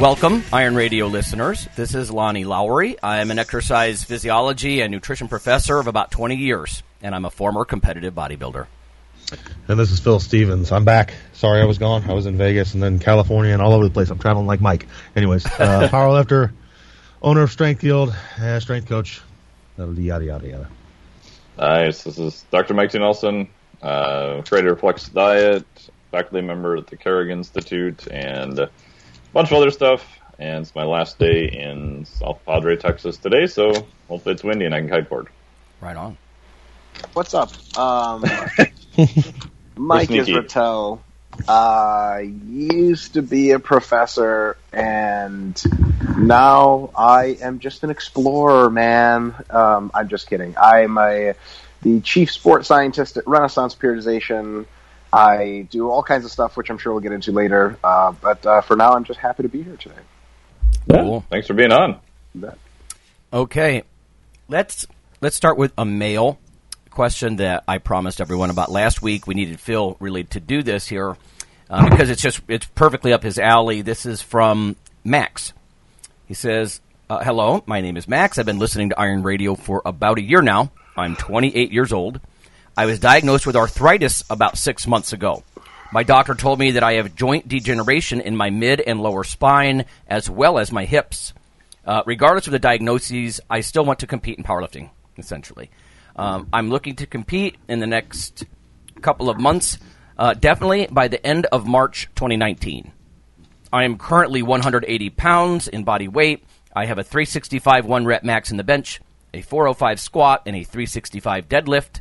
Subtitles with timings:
[0.00, 1.68] Welcome, Iron Radio listeners.
[1.76, 2.96] This is Lonnie Lowery.
[3.02, 7.30] I am an exercise physiology and nutrition professor of about 20 years, and I'm a
[7.30, 8.66] former competitive bodybuilder.
[9.68, 10.72] And this is Phil Stevens.
[10.72, 11.12] I'm back.
[11.34, 12.08] Sorry I was gone.
[12.08, 14.08] I was in Vegas and then California and all over the place.
[14.08, 14.86] I'm traveling like Mike.
[15.14, 16.52] Anyways, uh, powerlifter,
[17.20, 19.20] owner of Strength Guild, uh, strength coach,
[19.76, 20.68] yada, yada, yada, yada.
[21.58, 22.04] Nice.
[22.04, 22.72] This is Dr.
[22.72, 22.98] Mike T.
[22.98, 23.50] Nelson,
[23.82, 25.66] uh, creator of Flex Diet,
[26.10, 28.70] faculty member at the Carrick Institute, and a
[29.32, 30.06] bunch of other stuff.
[30.38, 33.72] And it's my last day in South Padre, Texas today, so
[34.08, 35.26] hopefully it's windy and I can kiteboard.
[35.80, 36.16] Right on.
[37.12, 37.50] What's up?
[37.76, 38.24] Um,
[39.76, 40.32] Mike sneaky.
[40.32, 41.00] Israetel.
[41.48, 45.60] I used to be a professor, and
[46.18, 49.34] now I am just an explorer, man.
[49.48, 50.56] Um, I'm just kidding.
[50.60, 51.34] I'm a
[51.82, 54.66] the chief sports scientist at Renaissance Periodization.
[55.12, 57.76] I do all kinds of stuff, which I'm sure we'll get into later.
[57.82, 59.94] Uh, but uh, for now, I'm just happy to be here today.
[60.90, 61.24] Cool.
[61.30, 62.00] Thanks for being on.
[63.32, 63.82] Okay,
[64.48, 64.86] let's
[65.20, 66.38] let's start with a mail
[66.90, 69.26] question that I promised everyone about last week.
[69.26, 71.16] We needed Phil really to do this here
[71.68, 73.82] uh, because it's just it's perfectly up his alley.
[73.82, 75.52] This is from Max.
[76.26, 78.38] He says, uh, "Hello, my name is Max.
[78.38, 80.70] I've been listening to Iron Radio for about a year now.
[80.96, 82.20] I'm 28 years old.
[82.80, 85.44] I was diagnosed with arthritis about six months ago."
[85.92, 89.84] My doctor told me that I have joint degeneration in my mid and lower spine
[90.06, 91.34] as well as my hips.
[91.84, 94.88] Uh, regardless of the diagnoses, I still want to compete in powerlifting,
[95.18, 95.70] essentially.
[96.16, 98.44] Um, I'm looking to compete in the next
[99.02, 99.76] couple of months,
[100.16, 102.92] uh, definitely by the end of March 2019.
[103.70, 106.44] I am currently 180 pounds in body weight.
[106.74, 109.02] I have a 365 one rep max in the bench,
[109.34, 112.00] a 405 squat, and a 365 deadlift.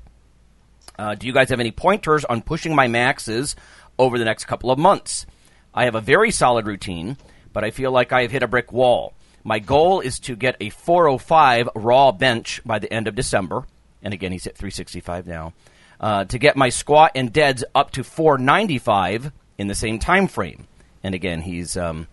[0.99, 3.55] Uh, do you guys have any pointers on pushing my maxes
[3.97, 5.25] over the next couple of months?
[5.73, 7.15] I have a very solid routine,
[7.53, 9.13] but I feel like I have hit a brick wall.
[9.45, 13.63] My goal is to get a 405 raw bench by the end of December.
[14.03, 15.53] And again, he's at 365 now.
[16.01, 20.67] Uh, to get my squat and deads up to 495 in the same time frame.
[21.01, 22.07] And again, he's um,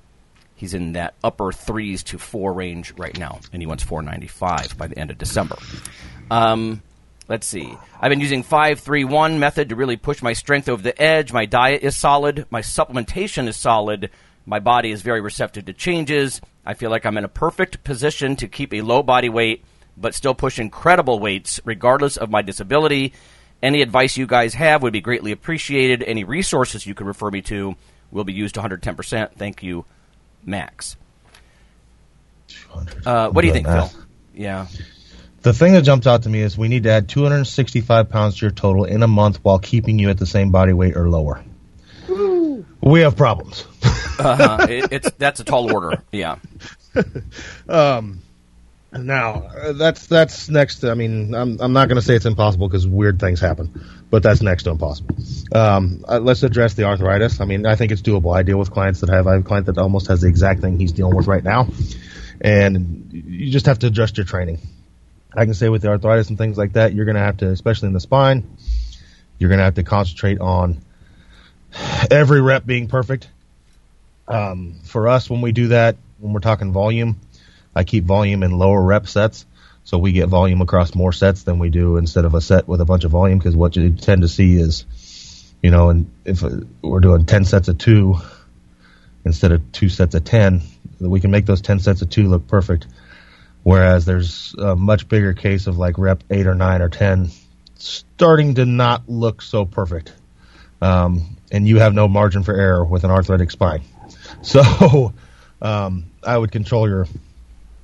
[0.54, 4.86] he's in that upper threes to four range right now, and he wants 495 by
[4.86, 5.56] the end of December.
[6.30, 6.82] Um,
[7.28, 7.76] let's see.
[8.00, 11.32] I've been using 531 method to really push my strength over the edge.
[11.32, 12.46] My diet is solid.
[12.50, 14.10] My supplementation is solid.
[14.44, 16.40] My body is very receptive to changes.
[16.64, 19.64] I feel like I'm in a perfect position to keep a low body weight,
[19.96, 23.12] but still push incredible weights regardless of my disability.
[23.62, 26.02] Any advice you guys have would be greatly appreciated.
[26.02, 27.74] Any resources you could refer me to
[28.10, 29.32] will be used 110%.
[29.36, 29.84] Thank you,
[30.44, 30.96] Max.
[33.04, 33.90] Uh, what do you think, Phil?
[34.34, 34.66] Yeah.
[35.46, 38.46] The thing that jumps out to me is we need to add 265 pounds to
[38.46, 41.40] your total in a month while keeping you at the same body weight or lower.
[42.80, 43.64] We have problems.
[44.18, 44.66] Uh-huh.
[44.66, 46.02] It, it's that's a tall order.
[46.10, 46.36] Yeah.
[47.68, 48.22] Um,
[48.90, 50.84] now uh, that's that's next.
[50.84, 54.22] I mean, I'm I'm not going to say it's impossible because weird things happen, but
[54.22, 55.16] that's next to impossible.
[55.54, 57.42] Um, uh, let's address the arthritis.
[57.42, 58.34] I mean, I think it's doable.
[58.34, 60.62] I deal with clients that have I have a client that almost has the exact
[60.62, 61.68] thing he's dealing with right now,
[62.40, 64.60] and you just have to adjust your training.
[65.36, 67.48] I can say with the arthritis and things like that, you're going to have to,
[67.48, 68.56] especially in the spine,
[69.38, 70.80] you're going to have to concentrate on
[72.10, 73.28] every rep being perfect.
[74.26, 77.20] Um, for us, when we do that, when we're talking volume,
[77.74, 79.44] I keep volume in lower rep sets.
[79.84, 82.80] So we get volume across more sets than we do instead of a set with
[82.80, 84.84] a bunch of volume because what you tend to see is,
[85.62, 86.50] you know, and if uh,
[86.82, 88.16] we're doing 10 sets of two
[89.24, 90.62] instead of two sets of 10,
[90.98, 92.86] we can make those 10 sets of two look perfect.
[93.66, 97.30] Whereas there's a much bigger case of like rep eight or nine or 10
[97.74, 100.12] starting to not look so perfect.
[100.80, 103.82] Um, and you have no margin for error with an arthritic spine.
[104.42, 105.12] So,
[105.60, 107.08] um, I would control your,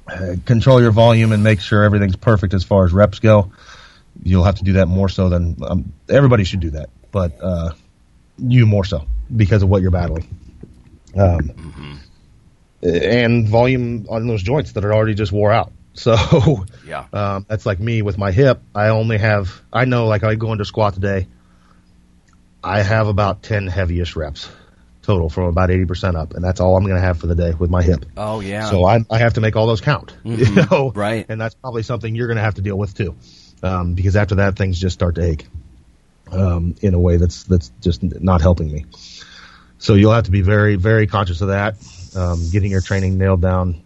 [0.07, 3.51] uh, control your volume and make sure everything's perfect as far as reps go.
[4.23, 7.73] You'll have to do that more so than um, everybody should do that, but uh,
[8.39, 9.05] you more so
[9.35, 10.29] because of what you're battling.
[11.19, 12.01] Um,
[12.83, 15.73] And volume on those joints that are already just wore out.
[15.95, 17.05] So Yeah.
[17.13, 18.63] um, that's like me with my hip.
[18.75, 21.27] I only have I know like I go into squat today.
[22.65, 24.49] I have about ten heaviest reps
[25.03, 26.33] total from about 80% up.
[26.35, 28.07] And that's all I'm going to have for the day with my hip.
[28.17, 28.71] Oh yeah.
[28.71, 30.71] So I, I have to make all those count, you Mhm.
[30.71, 30.93] know?
[30.95, 31.27] Right.
[31.29, 33.17] And that's probably something you're going to have to deal with too.
[33.65, 35.47] Um, because after that, things just start to ache,
[36.31, 38.87] um, in a way that's, that's just not helping me.
[39.79, 41.75] So you'll have to be very, very conscious of that.
[42.15, 43.83] Um, getting your training nailed down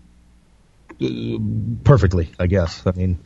[1.01, 1.39] uh,
[1.85, 2.83] perfectly, I guess.
[2.87, 3.19] I mean,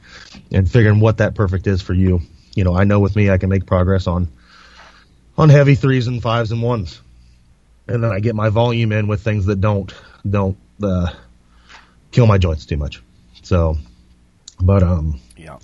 [0.50, 2.20] and figuring what that perfect is for you.
[2.54, 4.28] You know, I know with me, I can make progress on,
[5.38, 7.00] on heavy threes and fives and ones.
[7.86, 9.92] And then I get my volume in with things that don't,
[10.28, 11.12] don't, uh,
[12.10, 13.02] kill my joints too much.
[13.42, 13.78] So,
[14.60, 15.58] but, um, yeah.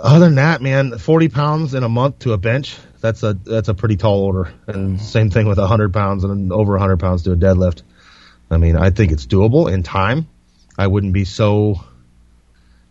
[0.00, 3.68] other than that, man, 40 pounds in a month to a bench, that's a, that's
[3.68, 4.52] a pretty tall order.
[4.66, 7.82] And same thing with 100 pounds and over 100 pounds to a deadlift.
[8.52, 10.28] I mean, I think it's doable in time.
[10.78, 11.76] I wouldn't be so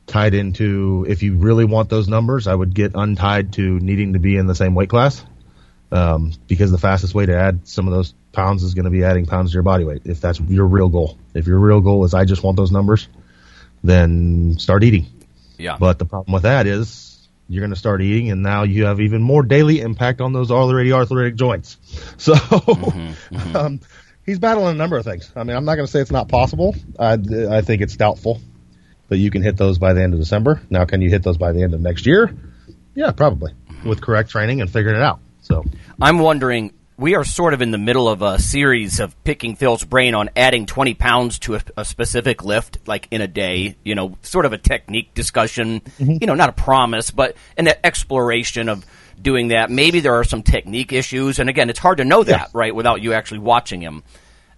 [0.08, 4.19] tied into, if you really want those numbers, I would get untied to needing to
[4.19, 5.24] be in the same weight class.
[5.94, 9.04] Um, because the fastest way to add some of those pounds is going to be
[9.04, 10.04] adding pounds to your body weight.
[10.06, 11.18] If that's your real goal.
[11.34, 13.10] If your real goal is I just want those numbers,
[13.84, 15.08] then start eating.
[15.58, 15.78] Yeah.
[15.78, 19.02] But the problem with that is you're going to start eating, and now you have
[19.02, 21.78] even more daily impact on those already arthritic joints.
[22.18, 22.36] So
[23.56, 23.80] um,
[24.26, 25.32] he's battling a number of things.
[25.36, 26.76] I mean, I'm not going to say it's not possible.
[27.00, 27.14] I,
[27.50, 28.42] I think it's doubtful
[29.10, 30.62] that you can hit those by the end of December.
[30.70, 32.34] Now, can you hit those by the end of next year?
[32.96, 33.54] Yeah, probably
[33.86, 35.20] with correct training and figuring it out.
[35.42, 35.64] So
[36.02, 36.74] I'm wondering.
[36.98, 40.30] We are sort of in the middle of a series of picking Phil's brain on
[40.36, 43.76] adding 20 pounds to a, a specific lift, like in a day.
[43.84, 45.80] You know, sort of a technique discussion.
[45.80, 46.18] Mm-hmm.
[46.22, 48.86] You know, not a promise, but an exploration of
[49.22, 49.70] doing that.
[49.70, 53.02] Maybe there are some technique issues, and again, it's hard to know that right without
[53.02, 54.04] you actually watching him.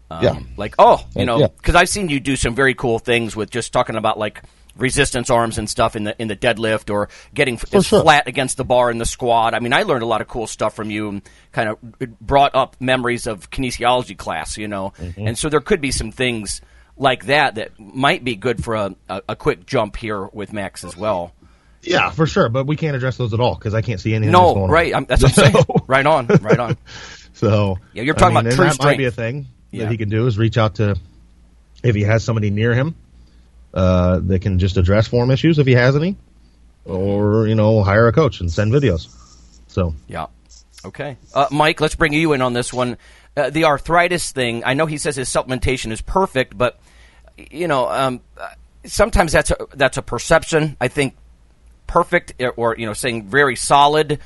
[0.09, 0.39] Um, Yeah.
[0.57, 1.47] Like, oh, you know, yeah.
[1.47, 4.41] because I've seen you do some very cool things with just talking about like
[4.75, 8.01] resistance arms and stuff in the in the deadlift or getting f- sure.
[8.01, 9.53] flat against the bar in the squat.
[9.53, 11.21] I mean, I learned a lot of cool stuff from you and
[11.51, 11.77] kind of
[12.19, 14.93] brought up memories of kinesiology class, you know.
[14.99, 15.27] Mm-hmm.
[15.27, 16.61] And so there could be some things
[16.97, 20.83] like that that might be good for a, a, a quick jump here with Max
[20.83, 21.33] as well.
[21.83, 22.49] Yeah, for sure.
[22.49, 24.31] But we can't address those at all because I can't see anything.
[24.31, 24.95] that's No, going right.
[24.95, 25.65] I'm, that's what I'm saying.
[25.87, 26.77] right on, right on.
[27.35, 29.83] So Yeah, you're talking I mean, about true that might be a thing Yeah.
[29.85, 30.95] that he can do is reach out to
[31.83, 32.95] if he has somebody near him
[33.73, 36.15] uh, that can just address form issues if he has any,
[36.85, 39.07] or you know hire a coach and send videos.
[39.67, 40.27] So Yeah.
[40.85, 41.17] Okay.
[41.33, 42.97] Uh, Mike, let's bring you in on this one.
[43.35, 44.63] Uh, the arthritis thing.
[44.63, 46.79] I know he says his supplementation is perfect, but
[47.49, 48.49] you know, um, uh,
[48.85, 50.77] sometimes that's a, that's a perception.
[50.79, 51.15] I think
[51.87, 54.19] perfect or- or you know saying very solid.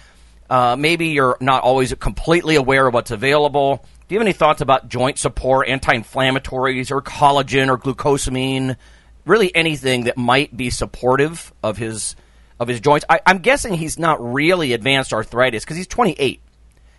[0.49, 3.83] Uh, maybe you're not always completely aware of what's available.
[4.07, 8.77] Do you have any thoughts about joint support, anti-inflammatories, or collagen, or glucosamine?
[9.25, 12.15] Really, anything that might be supportive of his
[12.59, 13.05] of his joints.
[13.09, 16.39] I, I'm guessing he's not really advanced arthritis because he's 28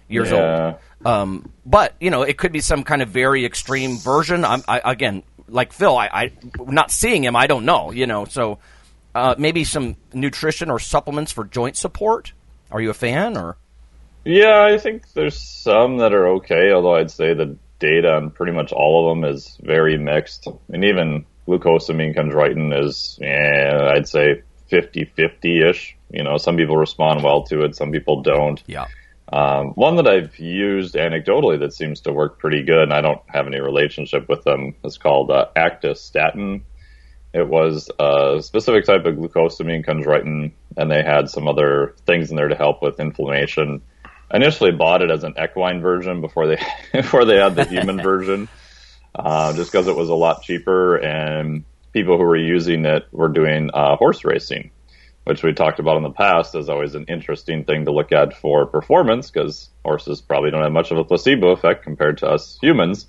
[0.09, 0.75] years Yeah.
[1.05, 1.07] old.
[1.13, 4.45] Um, but you know, it could be some kind of very extreme version.
[4.45, 6.33] I'm I, again, like Phil, I, I
[6.67, 7.91] not seeing him, I don't know.
[7.93, 8.59] You know, so
[9.19, 12.33] uh, maybe some nutrition or supplements for joint support.
[12.71, 13.57] Are you a fan or?
[14.25, 18.53] Yeah, I think there's some that are okay, although I'd say the data on pretty
[18.53, 20.47] much all of them is very mixed.
[20.73, 25.97] And even glucosamine chondroitin is, yeah, I'd say 50-50-ish.
[26.11, 28.63] You know, some people respond well to it, some people don't.
[28.67, 28.87] Yeah.
[29.31, 33.21] Um, one that I've used anecdotally that seems to work pretty good, and I don't
[33.27, 36.63] have any relationship with them, is called uh, Actistatin.
[37.33, 42.37] It was a specific type of glucosamine chondroitin, and they had some other things in
[42.37, 43.83] there to help with inflammation.
[44.31, 46.59] I initially bought it as an equine version before they
[46.93, 48.49] before they had the human version,
[49.15, 53.29] uh, just because it was a lot cheaper, and people who were using it were
[53.29, 54.71] doing uh, horse racing
[55.29, 58.35] which we talked about in the past is always an interesting thing to look at
[58.35, 62.59] for performance because horses probably don't have much of a placebo effect compared to us
[62.63, 63.07] humans.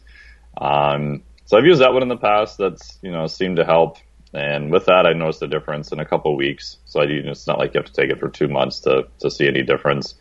[0.59, 2.57] Um, so I've used that one in the past.
[2.57, 3.99] That's you know seemed to help,
[4.33, 6.77] and with that I noticed a difference in a couple weeks.
[6.86, 9.31] So I, it's not like you have to take it for two months to to
[9.31, 10.15] see any difference.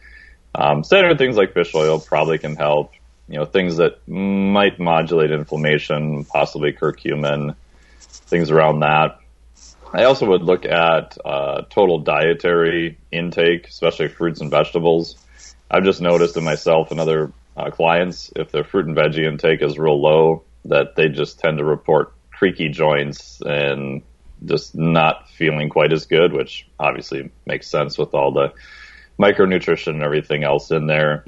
[0.54, 2.92] Um, standard things like fish oil probably can help.
[3.28, 7.54] You know things that might modulate inflammation, possibly curcumin,
[7.98, 9.18] things around that.
[9.92, 15.16] I also would look at uh, total dietary intake, especially fruits and vegetables.
[15.70, 19.62] I've just noticed in myself and other uh, clients, if their fruit and veggie intake
[19.62, 24.02] is real low, that they just tend to report creaky joints and
[24.44, 28.52] just not feeling quite as good, which obviously makes sense with all the
[29.18, 31.24] micronutrition and everything else in there.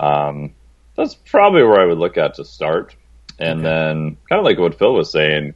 [0.00, 0.54] Um,
[0.96, 2.96] that's probably where I would look at to start.
[3.38, 5.54] And then, kind of like what Phil was saying,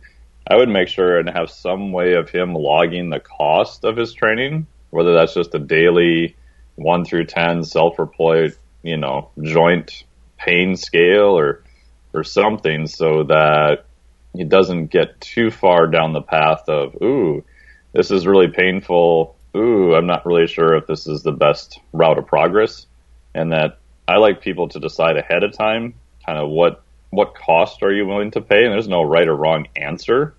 [0.48, 4.12] I would make sure and have some way of him logging the cost of his
[4.14, 6.36] training, whether that's just a daily
[6.76, 10.04] one through 10 self report, you know, joint
[10.38, 11.64] pain scale or
[12.12, 13.86] or something so that
[14.34, 17.44] he doesn't get too far down the path of ooh,
[17.92, 19.36] this is really painful.
[19.56, 22.86] Ooh, I'm not really sure if this is the best route of progress,
[23.34, 25.94] and that I like people to decide ahead of time,
[26.26, 29.36] kind of what what cost are you willing to pay, and there's no right or
[29.36, 30.34] wrong answer,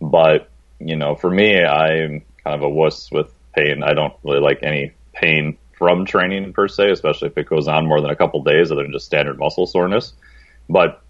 [0.00, 0.48] but
[0.78, 3.82] you know, for me, I'm kind of a wuss with pain.
[3.82, 7.86] I don't really like any pain from training per se, especially if it goes on
[7.86, 10.12] more than a couple days other than just standard muscle soreness.
[10.68, 11.02] But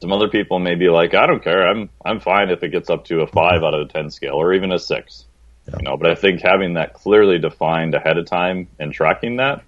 [0.00, 1.68] some other people may be like, I don't care.
[1.68, 4.34] I'm I'm fine if it gets up to a five out of a ten scale
[4.34, 5.26] or even a six.
[5.68, 5.76] Yeah.
[5.78, 9.62] You know, but I think having that clearly defined ahead of time and tracking that,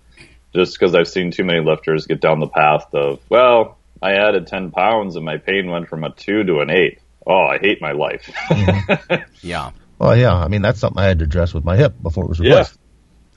[0.55, 4.47] just because I've seen too many lifters get down the path of, well, I added
[4.47, 6.99] ten pounds and my pain went from a two to an eight.
[7.27, 8.25] Oh, I hate my life.
[8.25, 9.23] mm-hmm.
[9.47, 9.71] Yeah.
[9.99, 10.35] Well, yeah.
[10.35, 12.77] I mean, that's something I had to address with my hip before it was replaced.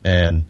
[0.04, 0.28] Yeah.
[0.28, 0.46] And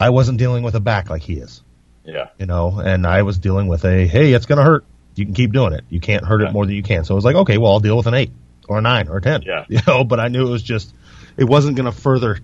[0.00, 1.62] I wasn't dealing with a back like he is.
[2.04, 2.28] Yeah.
[2.38, 4.84] You know, and I was dealing with a, hey, it's going to hurt.
[5.18, 5.84] You can keep doing it.
[5.88, 6.48] You can't hurt yeah.
[6.48, 7.04] it more than you can.
[7.04, 8.30] So I was like, okay, well, I'll deal with an eight
[8.68, 9.42] or a nine or a 10.
[9.42, 9.64] Yeah.
[9.68, 10.94] You know, but I knew it was just,
[11.36, 12.38] it wasn't going to further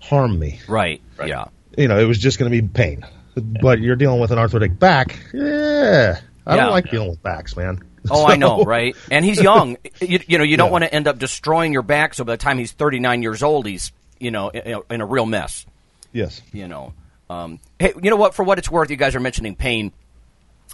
[0.00, 0.60] harm me.
[0.68, 1.00] Right.
[1.16, 1.28] right.
[1.28, 1.46] Yeah.
[1.76, 3.04] You know, it was just going to be pain.
[3.34, 3.42] Yeah.
[3.62, 5.18] But you're dealing with an arthritic back.
[5.32, 6.20] Yeah.
[6.46, 7.80] I don't like dealing with backs, man.
[8.10, 8.26] Oh, so.
[8.26, 8.96] I know, right?
[9.10, 9.76] And he's young.
[10.00, 12.14] You, you know, you don't want to end up destroying your back.
[12.14, 15.26] So by the time he's 39 years old, he's you know in, in a real
[15.26, 15.64] mess.
[16.12, 16.42] Yes.
[16.52, 16.92] You know.
[17.30, 18.34] Um, hey, you know what?
[18.34, 19.92] For what it's worth, you guys are mentioning pain.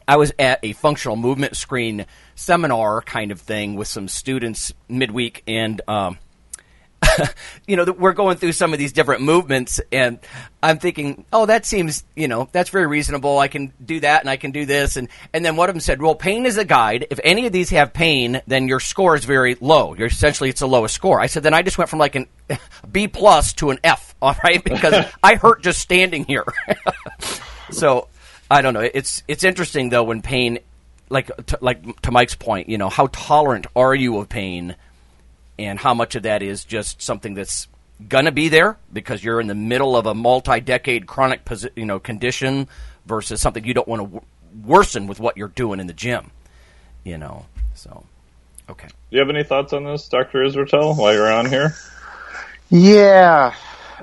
[0.09, 5.43] I was at a functional movement screen seminar kind of thing with some students midweek,
[5.47, 6.19] and um,
[7.67, 10.19] you know, we're going through some of these different movements, and
[10.62, 13.38] I'm thinking, oh, that seems, you know, that's very reasonable.
[13.38, 15.81] I can do that, and I can do this, and and then one of them
[15.81, 17.07] said, well, pain is a guide.
[17.11, 19.95] If any of these have pain, then your score is very low.
[19.95, 21.21] You're essentially it's the lowest score.
[21.21, 22.27] I said, then I just went from like an
[22.91, 26.45] B plus to an F, all right, because I hurt just standing here.
[27.71, 28.09] so
[28.50, 28.81] I don't know.
[28.81, 30.59] It's it's interesting though when pain,
[31.11, 34.76] like to, like to Mike's point, you know, how tolerant are you of pain?
[35.59, 37.67] and how much of that is just something that's
[38.09, 41.40] going to be there because you're in the middle of a multi-decade chronic
[41.75, 42.69] you know condition
[43.07, 44.25] versus something you don't want to w-
[44.64, 46.31] worsen with what you're doing in the gym
[47.02, 48.05] you know so
[48.71, 51.75] okay do you have any thoughts on this dr israetel while you're on here
[52.71, 53.52] yeah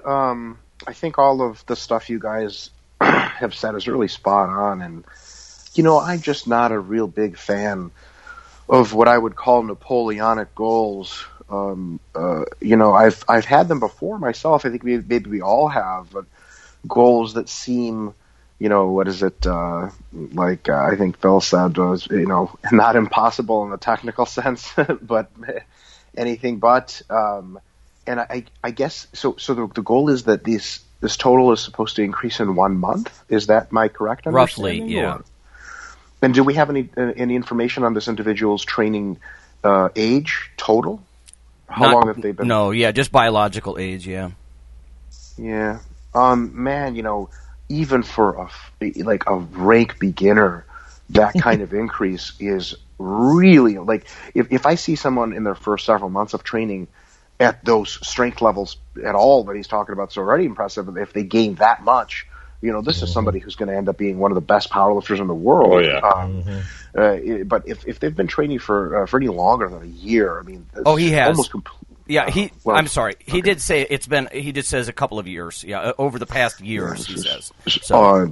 [0.04, 2.72] um, i think all of the stuff you guys
[3.02, 5.04] have said is really spot on and
[5.74, 7.92] you know i'm just not a real big fan
[8.70, 13.80] of what i would call napoleonic goals um, uh, you know, I've I've had them
[13.80, 14.66] before myself.
[14.66, 16.26] I think maybe, maybe we all have, but
[16.88, 18.14] goals that seem,
[18.60, 19.46] you know, what is it?
[19.46, 24.26] Uh, like uh, I think Phil said was, you know, not impossible in the technical
[24.26, 25.32] sense, but
[26.18, 27.02] anything but.
[27.10, 27.60] Um,
[28.08, 29.36] and I, I guess so.
[29.38, 32.78] So the, the goal is that this this total is supposed to increase in one
[32.78, 33.24] month.
[33.30, 34.82] Is that my correct understanding?
[34.82, 35.16] Roughly, yeah.
[35.16, 35.26] Or?
[36.22, 39.20] And do we have any uh, any information on this individual's training
[39.64, 41.04] uh, age total?
[41.68, 42.48] How Not, long have they been?
[42.48, 44.32] No, yeah, just biological age, yeah.
[45.38, 45.80] Yeah.
[46.14, 47.30] Um, man, you know,
[47.70, 48.50] even for
[48.82, 50.66] a like a rank beginner,
[51.12, 55.86] that kind of increase is really like if if I see someone in their first
[55.86, 56.88] several months of training
[57.40, 60.96] at those strength levels at all that he's talking about, it's already impressive.
[60.98, 62.28] If they gain that much,
[62.62, 63.06] you know, this mm-hmm.
[63.06, 65.36] is somebody who's going to end up being one of the best powerlifters in the
[65.36, 65.74] world.
[65.74, 66.00] Oh yeah.
[66.00, 67.42] Um, mm-hmm.
[67.42, 70.40] uh, but if if they've been training for uh, for any longer than a year,
[70.40, 71.78] I mean, oh, he has almost complete.
[72.08, 72.46] Yeah, he.
[72.46, 73.16] Uh, well, I'm sorry.
[73.20, 73.42] He okay.
[73.42, 74.30] did say it's been.
[74.32, 75.64] He did says a couple of years.
[75.68, 77.52] Yeah, uh, over the past years, he says.
[77.68, 78.04] So.
[78.04, 78.28] Uh,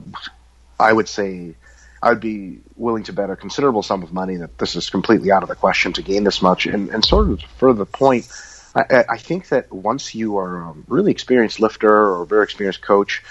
[0.79, 1.55] I would say
[2.01, 5.43] I'd be willing to bet a considerable sum of money that this is completely out
[5.43, 6.65] of the question to gain this much.
[6.65, 8.27] And, and sort of for the point,
[8.75, 12.81] I, I think that once you are a really experienced lifter or a very experienced
[12.81, 13.21] coach,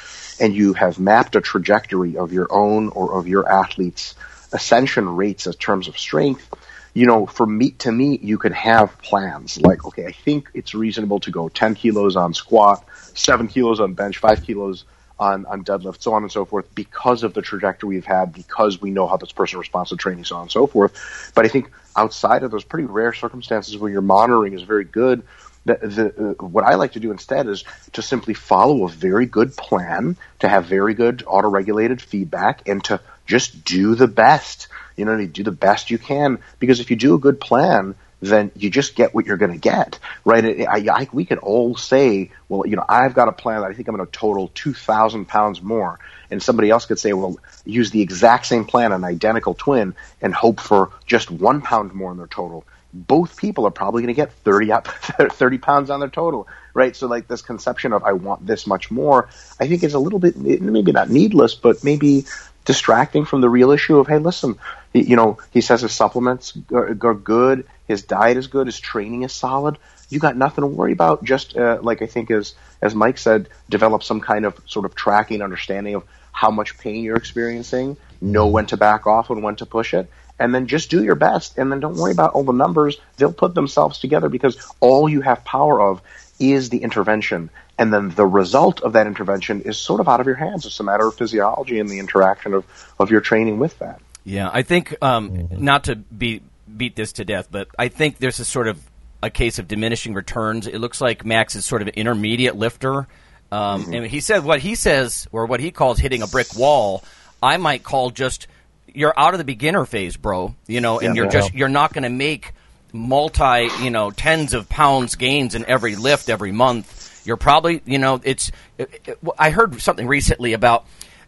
[0.40, 4.14] and you have mapped a trajectory of your own or of your athletes'
[4.52, 6.48] ascension rates in terms of strength,
[6.94, 10.74] you know, for meet to meet, you can have plans like, okay, I think it's
[10.74, 12.84] reasonable to go 10 kilos on squat,
[13.14, 14.84] 7 kilos on bench, 5 kilos
[15.18, 18.80] on, on deadlift, so on and so forth, because of the trajectory we've had, because
[18.80, 21.32] we know how this person responds to training, so on and so forth.
[21.34, 25.22] But I think outside of those pretty rare circumstances where your monitoring is very good,
[25.64, 29.26] the, the, uh, what I like to do instead is to simply follow a very
[29.26, 34.68] good plan, to have very good auto-regulated feedback, and to just do the best.
[34.96, 36.38] You know, do the best you can.
[36.58, 39.58] Because if you do a good plan, then you just get what you're going to
[39.58, 40.66] get, right?
[40.68, 43.74] I, I, we can all say, well, you know, I've got a plan that I
[43.74, 45.98] think I'm going to total 2,000 pounds more.
[46.30, 50.32] And somebody else could say, well, use the exact same plan, an identical twin, and
[50.32, 52.64] hope for just one pound more in their total
[52.94, 56.94] both people are probably going to get 30 up 30 pounds on their total right
[56.94, 60.18] so like this conception of i want this much more i think is a little
[60.18, 62.26] bit maybe not needless but maybe
[62.64, 64.58] distracting from the real issue of hey, listen,
[64.92, 69.32] you know, he says his supplements are good, his diet is good, his training is
[69.32, 69.78] solid.
[70.08, 71.24] You got nothing to worry about.
[71.24, 74.94] Just uh, like I think as as Mike said, develop some kind of sort of
[74.94, 79.56] tracking understanding of how much pain you're experiencing, know when to back off and when
[79.56, 81.58] to push it, and then just do your best.
[81.58, 85.20] And then don't worry about all the numbers; they'll put themselves together because all you
[85.20, 86.02] have power of
[86.40, 87.50] is the intervention.
[87.78, 90.66] And then the result of that intervention is sort of out of your hands.
[90.66, 92.64] It's a matter of physiology and the interaction of,
[92.98, 94.00] of your training with that.
[94.24, 95.64] Yeah, I think um, mm-hmm.
[95.64, 96.42] not to be
[96.76, 98.78] beat this to death, but I think there's a sort of
[99.22, 100.66] a case of diminishing returns.
[100.66, 103.06] It looks like Max is sort of an intermediate lifter.
[103.52, 103.94] Um, mm-hmm.
[103.94, 107.04] And he said what he says, or what he calls hitting a brick wall,
[107.42, 108.46] I might call just
[108.86, 110.54] you're out of the beginner phase, bro.
[110.66, 112.52] You know, and yeah, you're just you're not going to make
[112.92, 117.22] multi, you know, tens of pounds gains in every lift every month.
[117.24, 118.50] You're probably, you know, it's.
[118.78, 120.86] It, it, I heard something recently about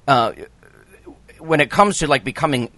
[0.08, 0.32] uh,
[1.38, 2.70] when it comes to like becoming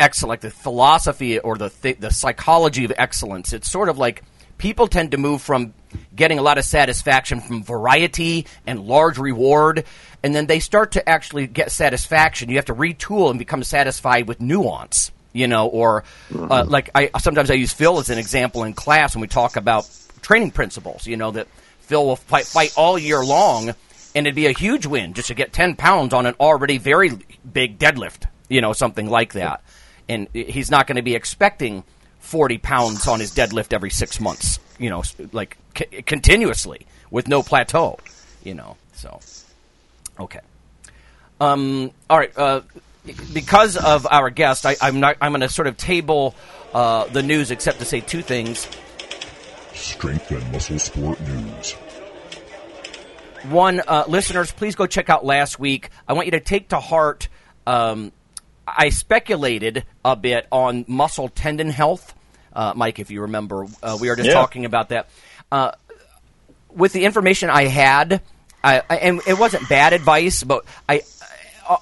[0.00, 3.52] excellent, like the philosophy or the th- the psychology of excellence.
[3.52, 4.22] It's sort of like
[4.58, 5.74] people tend to move from
[6.14, 9.84] getting a lot of satisfaction from variety and large reward,
[10.22, 12.48] and then they start to actually get satisfaction.
[12.48, 16.70] You have to retool and become satisfied with nuance you know, or uh, mm-hmm.
[16.70, 19.88] like I sometimes I use Phil as an example in class when we talk about
[20.22, 21.06] training principles.
[21.06, 21.46] You know that
[21.80, 23.68] Phil will fight, fight all year long,
[24.14, 27.10] and it'd be a huge win just to get ten pounds on an already very
[27.50, 28.26] big deadlift.
[28.48, 29.62] You know, something like that,
[30.08, 31.84] and he's not going to be expecting
[32.18, 34.58] forty pounds on his deadlift every six months.
[34.78, 35.02] You know,
[35.32, 37.98] like c- continuously with no plateau.
[38.42, 39.20] You know, so
[40.18, 40.40] okay.
[41.40, 42.36] Um, all right.
[42.36, 42.60] Uh,
[43.32, 45.16] because of our guest, I, am not.
[45.20, 46.34] I'm going to sort of table
[46.74, 48.68] uh, the news, except to say two things.
[49.74, 51.72] Strength and muscle sport news.
[53.48, 55.88] One, uh, listeners, please go check out last week.
[56.06, 57.28] I want you to take to heart.
[57.66, 58.12] Um,
[58.76, 62.14] I speculated a bit on muscle tendon health,
[62.52, 62.98] uh, Mike.
[62.98, 64.34] If you remember, uh, we were just yeah.
[64.34, 65.08] talking about that.
[65.50, 65.72] Uh,
[66.70, 68.22] with the information I had,
[68.62, 71.02] I, I, and it wasn't bad advice, but I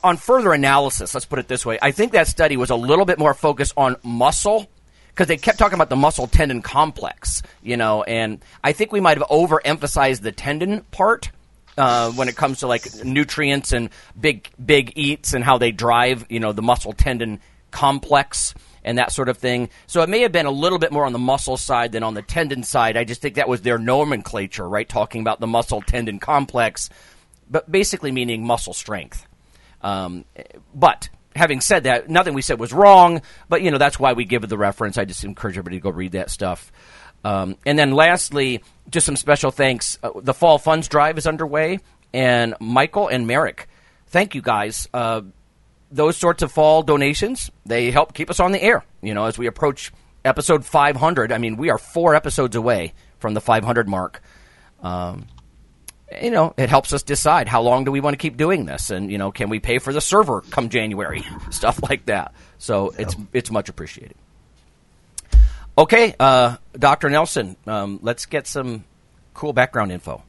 [0.05, 3.05] on further analysis, let's put it this way, I think that study was a little
[3.05, 4.69] bit more focused on muscle
[5.09, 9.01] because they kept talking about the muscle tendon complex, you know, and I think we
[9.01, 11.31] might have overemphasized the tendon part.
[11.79, 16.27] Uh, when it comes to like nutrients and big big eats and how they drive,
[16.29, 19.69] you know, the muscle tendon complex and that sort of thing.
[19.87, 22.15] So it may have been a little bit more on the muscle side than on
[22.15, 22.97] the tendon side.
[22.97, 24.89] I just think that was their nomenclature, right?
[24.89, 26.91] Talking about the muscle tendon complex,
[27.49, 29.27] but basically meaning muscle strength.
[29.81, 30.25] Um,
[30.75, 33.23] but having said that, nothing we said was wrong.
[33.49, 34.99] But you know that's why we give it the reference.
[34.99, 36.73] I just encourage everybody to go read that stuff.
[37.25, 39.99] Um, and then lastly, just some special thanks.
[40.03, 41.81] Uh, the fall funds drive is underway,
[42.13, 43.69] and Michael and Merrick,
[44.07, 44.89] thank you guys.
[44.95, 45.23] Uh,
[45.91, 48.85] those sorts of fall donations they help keep us on the air.
[49.03, 49.93] You know, as we approach
[50.25, 51.33] episode 500.
[51.33, 54.23] I mean, we are four episodes away from the 500 mark.
[54.83, 55.27] Um,
[56.23, 58.91] you know, it helps us decide how long do we want to keep doing this,
[58.91, 62.33] and you know, can we pay for the server come January, stuff like that.
[62.57, 63.03] So yeah.
[63.03, 64.17] it's it's much appreciated.
[65.79, 68.83] Okay, uh, Doctor Nelson, um, let's get some
[69.33, 70.25] cool background info.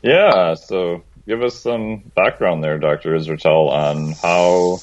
[0.00, 4.78] Yeah, so give us some background there, Doctor Israetel, on how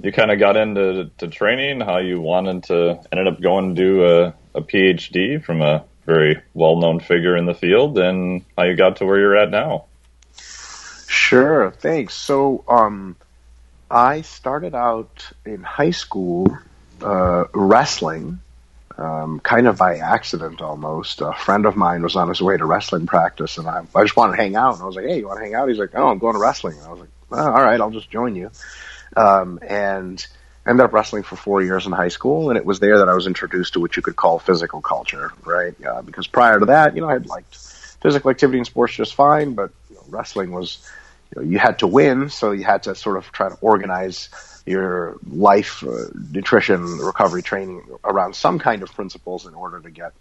[0.00, 3.82] you kind of got into to training, how you wanted to ended up going to
[3.82, 8.66] do a, a PhD from a very well known figure in the field and how
[8.66, 9.86] you got to where you're at now.
[11.08, 12.14] Sure, thanks.
[12.14, 13.16] So, um,
[13.90, 16.56] I started out in high school
[17.02, 18.38] uh, wrestling,
[18.98, 21.20] um, kind of by accident almost.
[21.20, 24.16] A friend of mine was on his way to wrestling practice, and I, I just
[24.16, 24.74] wanted to hang out.
[24.74, 26.34] And I was like, "Hey, you want to hang out?" He's like, "Oh, I'm going
[26.34, 28.50] to wrestling." And I was like, oh, "All right, I'll just join you."
[29.16, 30.24] Um, and
[30.66, 33.14] ended up wrestling for four years in high school, and it was there that I
[33.14, 35.74] was introduced to what you could call physical culture, right?
[35.84, 39.14] Uh, because prior to that, you know, I had liked physical activity and sports just
[39.14, 40.86] fine, but you know, wrestling was,
[41.34, 44.28] you know, you had to win, so you had to sort of try to organize
[44.66, 50.12] your life, uh, nutrition, recovery training around some kind of principles in order to get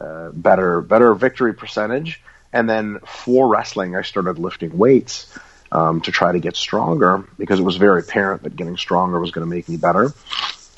[0.00, 2.22] uh, better, better victory percentage.
[2.52, 5.32] And then for wrestling, I started lifting weights
[5.70, 9.30] um, to try to get stronger because it was very apparent that getting stronger was
[9.30, 10.12] going to make me better.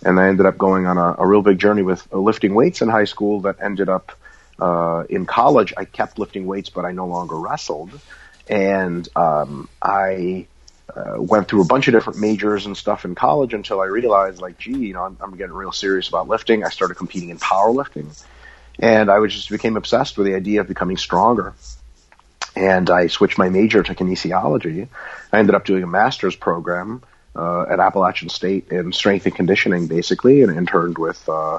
[0.04, 2.82] And I ended up going on a, a real big journey with uh, lifting weights
[2.82, 4.12] in high school that ended up
[4.60, 5.72] uh, in college.
[5.76, 7.98] I kept lifting weights, but I no longer wrestled.
[8.48, 10.46] And um, I
[10.94, 14.40] uh, went through a bunch of different majors and stuff in college until I realized,
[14.40, 16.64] like, gee, you know, I'm, I'm getting real serious about lifting.
[16.64, 18.22] I started competing in powerlifting,
[18.78, 21.54] and I was just became obsessed with the idea of becoming stronger
[22.56, 24.88] and I switched my major to kinesiology.
[25.32, 27.02] I ended up doing a master's program
[27.34, 31.58] uh, at Appalachian State in strength and conditioning, basically, and interned with uh,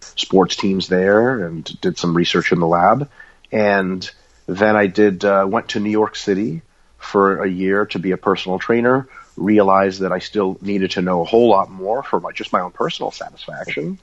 [0.00, 3.08] sports teams there and did some research in the lab.
[3.52, 4.08] And
[4.46, 6.62] then I did uh, went to New York City
[6.98, 9.08] for a year to be a personal trainer.
[9.36, 12.60] Realized that I still needed to know a whole lot more for my, just my
[12.60, 13.98] own personal satisfaction.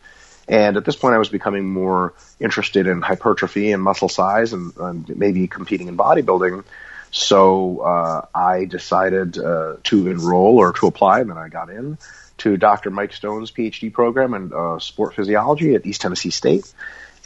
[0.47, 4.75] And at this point, I was becoming more interested in hypertrophy and muscle size and,
[4.77, 6.63] and maybe competing in bodybuilding.
[7.11, 11.99] So uh, I decided uh, to enroll or to apply, and then I got in
[12.39, 12.89] to Dr.
[12.89, 16.71] Mike Stone's PhD program in uh, sport physiology at East Tennessee State.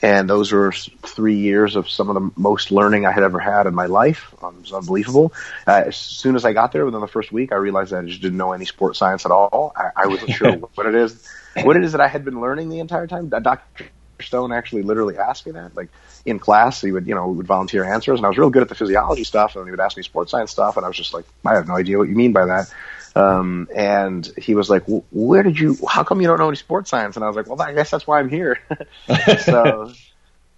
[0.03, 3.67] And those were three years of some of the most learning I had ever had
[3.67, 4.35] in my life.
[4.43, 5.31] Um, it was unbelievable.
[5.65, 8.07] Uh, as soon as I got there, within the first week, I realized that I
[8.07, 9.71] just didn't know any sports science at all.
[9.77, 11.25] I, I wasn't sure what it is,
[11.63, 13.29] what it is that I had been learning the entire time.
[13.29, 13.85] Dr.
[14.19, 15.73] Stone actually literally asked me that.
[15.73, 15.87] Like
[16.25, 18.67] in class, he would, you know, would volunteer answers, and I was real good at
[18.67, 21.13] the physiology stuff, and he would ask me sports science stuff, and I was just
[21.13, 22.73] like, I have no idea what you mean by that.
[23.15, 25.77] Um, and he was like, "Where did you?
[25.87, 27.91] How come you don't know any sports science?" And I was like, "Well, I guess
[27.91, 28.59] that's why I'm here."
[29.39, 29.91] so,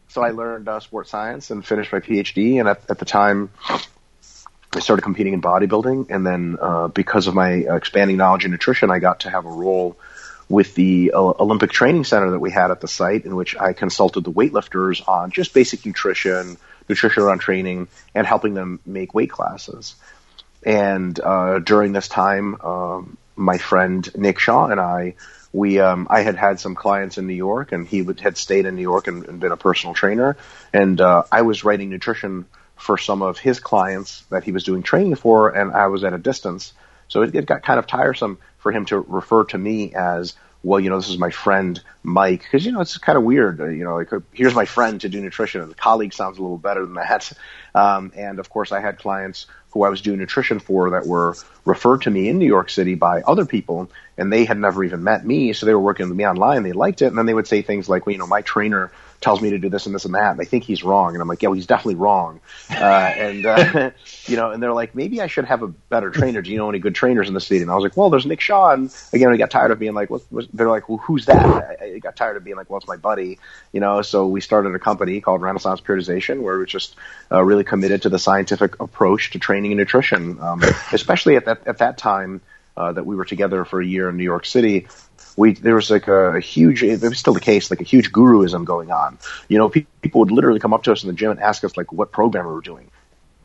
[0.08, 2.60] so I learned uh, sports science and finished my PhD.
[2.60, 3.50] And at, at the time,
[4.74, 8.90] I started competing in bodybuilding, and then uh, because of my expanding knowledge in nutrition,
[8.90, 9.98] I got to have a role
[10.48, 13.74] with the uh, Olympic Training Center that we had at the site, in which I
[13.74, 19.32] consulted the weightlifters on just basic nutrition, nutrition around training, and helping them make weight
[19.32, 19.96] classes.
[20.66, 25.14] And uh, during this time, um, my friend Nick Shaw and I,
[25.54, 28.66] we um, I had had some clients in New York, and he would, had stayed
[28.66, 30.36] in New York and, and been a personal trainer,
[30.74, 34.84] and uh, I was writing nutrition for some of his clients that he was doing
[34.84, 36.74] training for, and I was at a distance,
[37.08, 40.34] so it, it got kind of tiresome for him to refer to me as
[40.66, 43.62] well, you know, this is my friend Mike, because you know it's kind of weird.
[43.62, 46.42] Uh, you know, like here's my friend to do nutrition, and the colleague sounds a
[46.42, 47.32] little better than that.
[47.76, 51.36] Um, and of course, I had clients who I was doing nutrition for that were
[51.66, 55.04] referred to me in New York City by other people, and they had never even
[55.04, 56.64] met me, so they were working with me online.
[56.64, 58.94] They liked it, and then they would say things like, "Well, you know, my trainer
[59.22, 61.22] tells me to do this and this and that, and I think he's wrong." And
[61.22, 63.92] I'm like, "Yeah, well, he's definitely wrong." Uh, and uh,
[64.26, 66.42] you know, and they're like, "Maybe I should have a better trainer.
[66.42, 68.26] Do you know any good trainers in the city?" And I was like, "Well, there's
[68.26, 70.46] Nick Shaw." And again, I got tired of being like, what, what?
[70.54, 71.46] "They're like, well, who's that?"
[71.82, 73.40] I, I got tired of being like, "Well, it's my buddy,"
[73.72, 74.02] you know.
[74.02, 76.96] So we started a company called Renaissance Periodization, where we're just
[77.32, 81.68] uh, really committed to the scientific approach to training and nutrition, um, especially at that
[81.68, 82.42] at that time.
[82.78, 84.88] Uh, that we were together for a year in New York City,
[85.36, 88.12] we there was like a, a huge it was still the case like a huge
[88.12, 89.18] guruism going on
[89.50, 91.64] you know pe- people would literally come up to us in the gym and ask
[91.64, 92.90] us like what program we were doing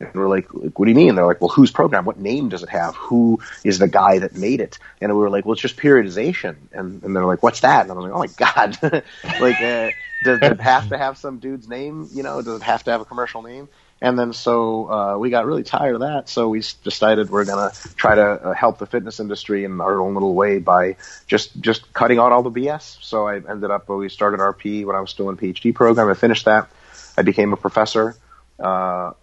[0.01, 1.15] and we're like, like, what do you mean?
[1.15, 2.05] They're like, well, whose program?
[2.05, 2.95] What name does it have?
[2.95, 4.79] Who is the guy that made it?
[4.99, 6.55] And we were like, well, it's just periodization.
[6.71, 7.83] And, and they're like, what's that?
[7.83, 9.03] And I was like, oh my God.
[9.39, 9.89] like, uh,
[10.23, 12.09] does it have to have some dude's name?
[12.11, 13.69] You know, does it have to have a commercial name?
[14.01, 17.71] And then so uh, we got really tired of that, so we decided we're gonna
[17.95, 21.93] try to uh, help the fitness industry in our own little way by just just
[21.93, 22.97] cutting out all the BS.
[23.03, 26.09] So I ended up we started RP when I was still in PhD program.
[26.09, 26.69] I finished that.
[27.15, 28.15] I became a professor
[28.59, 29.13] uh,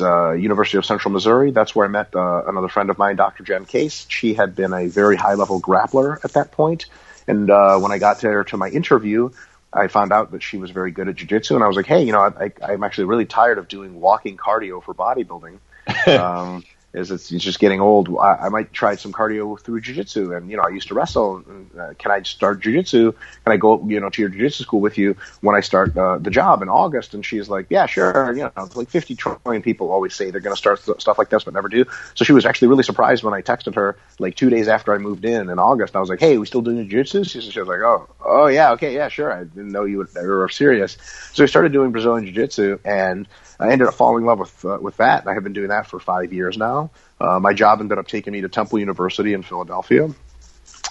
[0.00, 1.50] uh, University of Central Missouri.
[1.50, 3.44] That's where I met uh, another friend of mine, Dr.
[3.44, 4.06] Jen Case.
[4.08, 6.58] She had been a very high level grappler at that point.
[6.58, 6.86] point,
[7.28, 9.30] and uh, when I got there to my interview,
[9.72, 12.02] I found out that she was very good at jujitsu, and I was like, hey,
[12.02, 15.58] you know, I, I, I'm actually really tired of doing walking cardio for bodybuilding.
[16.18, 18.08] um, is it's, it's just getting old.
[18.18, 21.42] I, I might try some cardio through jujitsu, and you know, I used to wrestle.
[21.46, 23.14] And, uh, can I start jujitsu?
[23.44, 26.18] Can I go, you know, to your jujitsu school with you when I start uh,
[26.18, 27.14] the job in August?
[27.14, 28.32] And she's like, yeah, sure.
[28.34, 31.28] You know, like 50 trillion people always say they're going to start th- stuff like
[31.28, 31.84] this, but never do.
[32.14, 34.98] So she was actually really surprised when I texted her like two days after I
[34.98, 35.94] moved in in August.
[35.94, 37.28] I was like, hey, we still doing jujitsu?
[37.28, 39.30] She, she was like, oh, oh yeah, okay, yeah, sure.
[39.32, 40.96] I didn't know you, were serious.
[41.32, 43.28] So I started doing Brazilian jiu-jitsu and
[43.60, 45.20] I ended up falling in love with uh, with that.
[45.20, 46.77] And I have been doing that for five years now.
[47.20, 50.08] Uh, my job ended up taking me to Temple University in Philadelphia,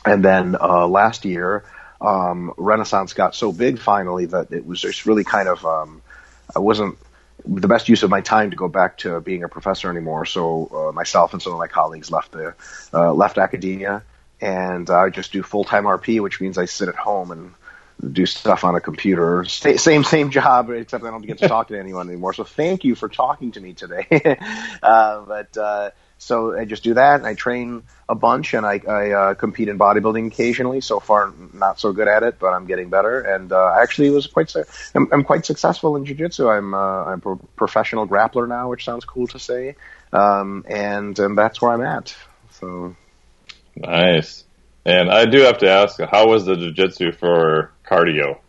[0.06, 1.63] and then uh, last year,
[2.02, 6.02] um, Renaissance got so big finally that it was just really kind of um,
[6.56, 6.97] I wasn't
[7.45, 10.26] the best use of my time to go back to being a professor anymore.
[10.26, 12.56] So uh, myself and some of my colleagues left the
[12.93, 14.04] uh, left academia,
[14.41, 17.54] and I just do full time RP, which means I sit at home and
[18.12, 19.43] do stuff on a computer.
[19.45, 22.33] Same same job, except I don't get to talk to anyone anymore.
[22.33, 24.07] So thank you for talking to me today.
[24.83, 27.15] uh, but uh, so I just do that.
[27.15, 30.81] And I train a bunch, and I, I uh, compete in bodybuilding occasionally.
[30.81, 33.21] So far, not so good at it, but I'm getting better.
[33.21, 36.47] And uh, actually, was quite su- I'm, I'm quite successful in jiu-jitsu.
[36.47, 39.75] I'm uh, I'm a professional grappler now, which sounds cool to say.
[40.13, 42.15] Um, and and that's where I'm at.
[42.51, 42.95] So
[43.75, 44.43] nice.
[44.86, 48.39] And I do have to ask, how was the jiu-jitsu for cardio?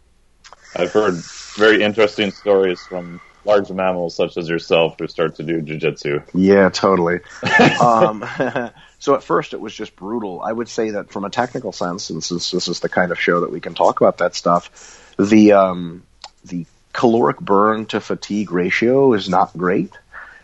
[0.76, 1.14] I've heard
[1.56, 6.20] very interesting stories from large mammals such as yourself who start to do jiu-jitsu.
[6.34, 7.20] Yeah, totally.
[7.80, 8.24] um,
[8.98, 10.42] So at first it was just brutal.
[10.42, 13.20] I would say that from a technical sense, and since this is the kind of
[13.20, 16.02] show that we can talk about that stuff, the um,
[16.44, 19.92] the caloric burn to fatigue ratio is not great.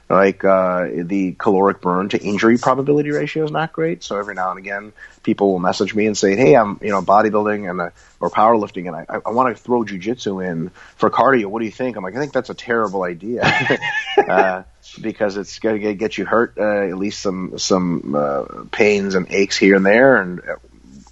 [0.08, 4.02] Like uh, the caloric burn to injury probability ratio is not great.
[4.04, 7.00] So every now and again, people will message me and say, "Hey, I'm you know
[7.00, 7.90] bodybuilding and uh,
[8.20, 11.46] or powerlifting, and I, I want to throw jujitsu in for cardio.
[11.46, 13.42] What do you think?" I'm like, "I think that's a terrible idea
[14.28, 14.62] uh,
[15.00, 19.26] because it's going to get you hurt, uh, at least some some uh, pains and
[19.30, 20.56] aches here and there, and uh,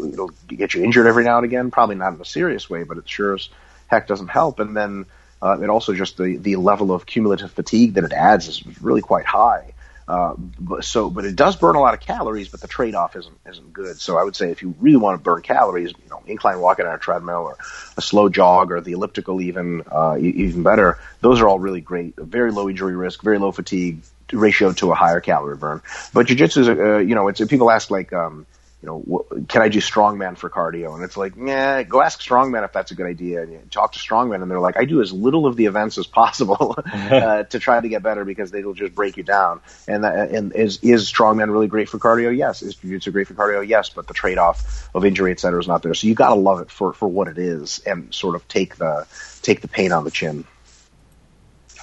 [0.04, 1.70] it'll get you injured every now and again.
[1.70, 3.48] Probably not in a serious way, but it sure as
[3.86, 4.58] heck doesn't help.
[4.58, 5.06] And then
[5.42, 9.02] uh, and also just the, the level of cumulative fatigue that it adds is really
[9.02, 9.72] quite high.
[10.08, 13.38] Uh, but, so, but it does burn a lot of calories, but the trade-off isn't
[13.46, 14.00] isn't good.
[14.00, 16.86] So, I would say if you really want to burn calories, you know, incline walking
[16.86, 17.56] on a treadmill or
[17.96, 20.98] a slow jog or the elliptical, even uh, even better.
[21.20, 22.16] Those are all really great.
[22.16, 24.02] Very low injury risk, very low fatigue
[24.32, 25.82] ratio to a higher calorie burn.
[26.12, 28.12] But jujitsu is, uh, you know, it's people ask like.
[28.12, 28.46] Um,
[28.82, 30.96] you know, can I do strongman for cardio?
[30.96, 33.42] And it's like, yeah, go ask strongman if that's a good idea.
[33.42, 35.98] And you talk to strongman, and they're like, I do as little of the events
[35.98, 39.60] as possible uh, to try to get better because they'll just break you down.
[39.86, 42.36] And that, and is is strongman really great for cardio?
[42.36, 42.62] Yes.
[42.62, 43.66] Is jiu-jitsu great for cardio?
[43.66, 43.88] Yes.
[43.88, 45.94] But the trade-off of injury, et cetera, is not there.
[45.94, 48.76] So you got to love it for for what it is, and sort of take
[48.76, 49.06] the
[49.42, 50.44] take the pain on the chin.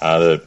[0.00, 0.46] Got it.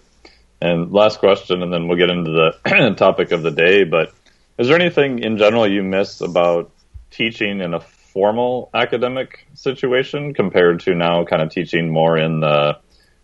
[0.62, 4.14] And last question, and then we'll get into the topic of the day, but
[4.58, 6.72] is there anything in general you miss about
[7.12, 12.78] teaching in a formal academic situation compared to now kind of teaching more in the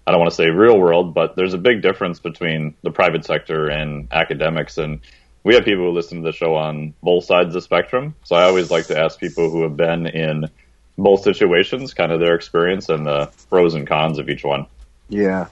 [0.10, 3.26] I don't want to say real world, but there's a big difference between the private
[3.26, 4.80] sector and academics.
[4.80, 5.02] And
[5.44, 8.16] we have people who listen to the show on both sides of the spectrum.
[8.24, 10.50] So I always like to ask people who have been in
[10.98, 14.66] both situations, kind of their experience and the pros and cons of each one.
[15.10, 15.48] Yeah.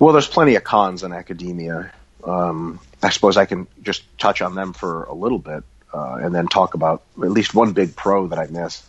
[0.00, 1.92] Well, there's plenty of cons in academia.
[2.24, 5.62] Um, I suppose I can just touch on them for a little bit
[5.92, 8.82] uh, and then talk about at least one big pro that I miss.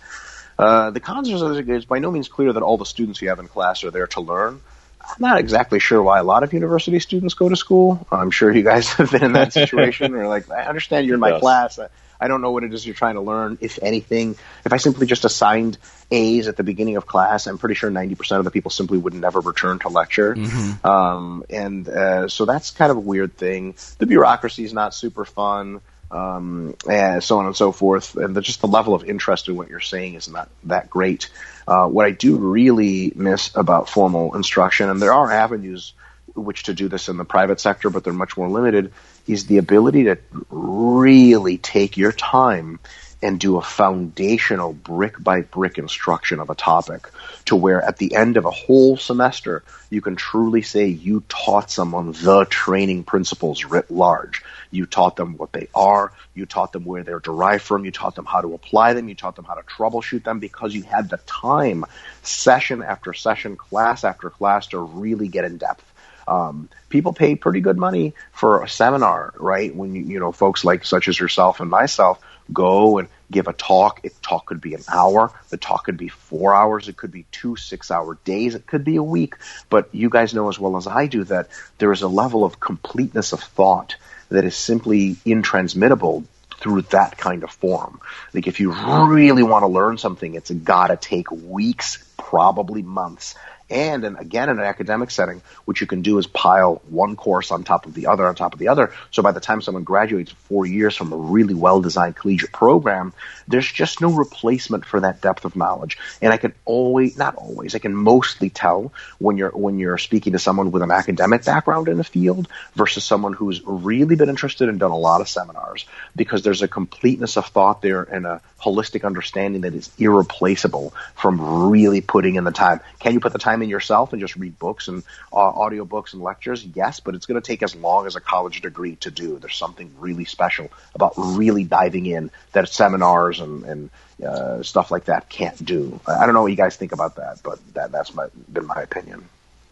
[0.58, 3.40] Uh, the cons is it's by no means clear that all the students you have
[3.40, 4.62] in class are there to learn.
[5.02, 8.08] I'm not exactly sure why a lot of university students go to school.
[8.12, 10.16] I'm sure you guys have been in that situation.
[10.16, 11.42] or like, I understand you're in my yes.
[11.42, 11.80] class.
[11.80, 11.90] I
[12.28, 14.36] don't know what it is you're trying to learn, if anything.
[14.66, 15.78] If I simply just assigned
[16.12, 19.14] A's at the beginning of class, I'm pretty sure 90% of the people simply would
[19.14, 20.36] never return to lecture.
[20.36, 20.88] Mm-hmm.
[20.88, 23.76] Um, and uh, so that's kind of a weird thing.
[23.98, 25.82] The bureaucracy is not super fun.
[26.12, 29.56] Um, and so on and so forth, and the, just the level of interest in
[29.56, 31.30] what you're saying is not that great.
[31.68, 35.94] Uh, what I do really miss about formal instruction, and there are avenues
[36.36, 38.92] which to do this in the private sector, but they're much more limited,
[39.28, 40.18] is the ability to
[40.50, 42.80] really take your time
[43.22, 47.10] and do a foundational brick by brick instruction of a topic
[47.46, 51.72] to where at the end of a whole semester you can truly say you taught
[51.72, 54.44] someone the training principles writ large.
[54.72, 58.16] You taught them what they are, you taught them where they're derived from, you taught
[58.16, 61.10] them how to apply them, you taught them how to troubleshoot them because you had
[61.10, 61.86] the time,
[62.24, 65.85] session after session, class after class to really get in depth.
[66.28, 69.76] Um, people pay pretty good money for a seminar, right?
[69.76, 72.20] When you, you know, folks like such as yourself and myself
[72.52, 74.02] go and give a talk.
[74.04, 75.32] It talk could be an hour.
[75.50, 76.88] The talk could be four hours.
[76.88, 78.56] It could be two six hour days.
[78.56, 79.36] It could be a week.
[79.70, 82.60] But you guys know as well as I do that there is a level of
[82.60, 83.96] completeness of thought
[84.30, 86.26] that is simply intransmittable
[86.58, 88.00] through that kind of form.
[88.34, 93.36] Like if you really want to learn something, it's got to take weeks, probably months
[93.70, 97.52] and and again in an academic setting, what you can do is pile one course
[97.52, 98.94] on top of the other on top of the other.
[99.12, 103.14] So by the time someone graduates four years from a really well designed collegiate program,
[103.48, 105.98] there's just no replacement for that depth of knowledge.
[106.22, 110.34] And I can always not always, I can mostly tell when you're when you're speaking
[110.34, 114.70] to someone with an academic background in the field versus someone who's really been interested
[114.70, 118.42] and done a lot of seminars because there's a completeness of thought there and a
[118.62, 122.80] holistic understanding that is irreplaceable from really putting in the time.
[123.00, 126.14] Can you put the time in yourself and just read books and uh, audio books
[126.14, 126.64] and lectures?
[126.64, 129.38] Yes, but it's going to take as long as a college degree to do.
[129.40, 133.90] There's something really special about really diving in that seminars and, and
[134.26, 136.00] uh, stuff like that can't do.
[136.08, 138.82] I don't know what you guys think about that, but that, that's my, been my
[138.82, 139.28] opinion.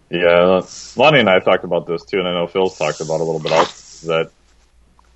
[0.10, 0.62] Yeah,
[0.96, 3.40] Lonnie and I talked about this too, and I know Phil's talked about a little
[3.40, 4.32] bit also, that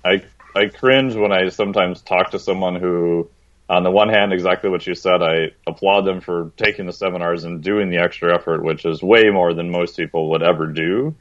[0.04, 0.24] I
[0.56, 3.30] I cringe when I sometimes talk to someone who
[3.68, 7.44] on the one hand, exactly what you said, I applaud them for taking the seminars
[7.44, 11.14] and doing the extra effort, which is way more than most people would ever do.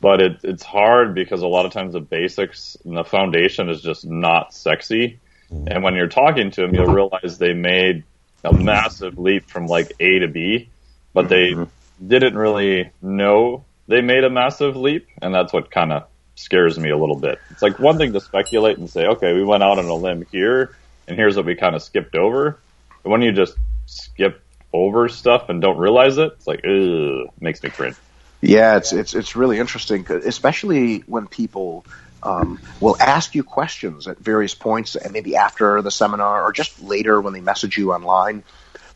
[0.00, 3.80] But it, it's hard because a lot of times the basics and the foundation is
[3.80, 5.18] just not sexy.
[5.50, 5.68] Mm-hmm.
[5.68, 8.04] And when you're talking to them, you'll realize they made
[8.44, 10.68] a massive leap from like A to B,
[11.14, 12.06] but they mm-hmm.
[12.06, 15.08] didn't really know they made a massive leap.
[15.22, 17.40] And that's what kind of scares me a little bit.
[17.50, 20.26] It's like one thing to speculate and say, okay, we went out on a limb
[20.30, 20.76] here,
[21.08, 22.58] and here's what we kind of skipped over.
[23.02, 24.42] But when you just skip
[24.72, 27.96] over stuff and don't realize it, it's like, ugh, makes me cringe.
[28.40, 31.84] Yeah, it's it's it's really interesting, especially when people
[32.22, 36.80] um, will ask you questions at various points, and maybe after the seminar or just
[36.80, 38.44] later when they message you online.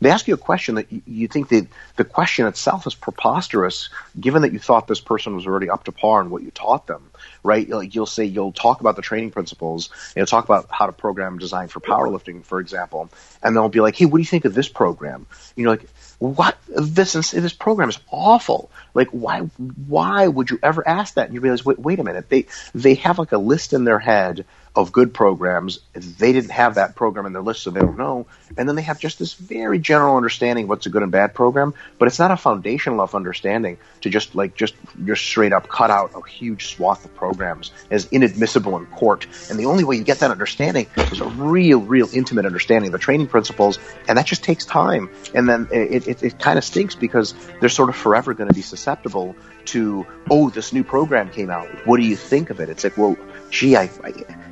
[0.01, 3.89] They ask you a question that you, you think that the question itself is preposterous,
[4.19, 6.89] given that you thought this person was already up to par in what you taught
[6.89, 7.12] them
[7.43, 7.69] right?
[7.69, 11.39] Like you'll say you'll talk about the training principles, you'll talk about how to program
[11.39, 13.11] design for powerlifting, for example,
[13.43, 15.89] and they'll be like, "Hey, what do you think of this program?" You know, like
[16.23, 18.71] what this this program is awful.
[18.95, 21.27] Like why why would you ever ask that?
[21.27, 23.99] And you realize, wait, wait a minute, they they have like a list in their
[23.99, 25.81] head of good programs.
[25.93, 28.27] They didn't have that program in their list, so they don't know.
[28.57, 31.35] And then they have just this very general understanding of what's a good and bad
[31.35, 35.69] program, but it's not a foundational enough understanding to just like just just straight up
[35.69, 39.27] cut out a huge swath of programs as inadmissible in court.
[39.51, 42.93] And the only way you get that understanding is a real, real intimate understanding of
[42.93, 45.11] the training principles, and that just takes time.
[45.35, 48.55] And then it, it, it kind of stinks because they're sort of forever going to
[48.55, 51.69] be susceptible to, oh, this new program came out.
[51.87, 52.69] What do you think of it?
[52.69, 53.17] It's like, well,
[53.51, 54.09] gee, I, I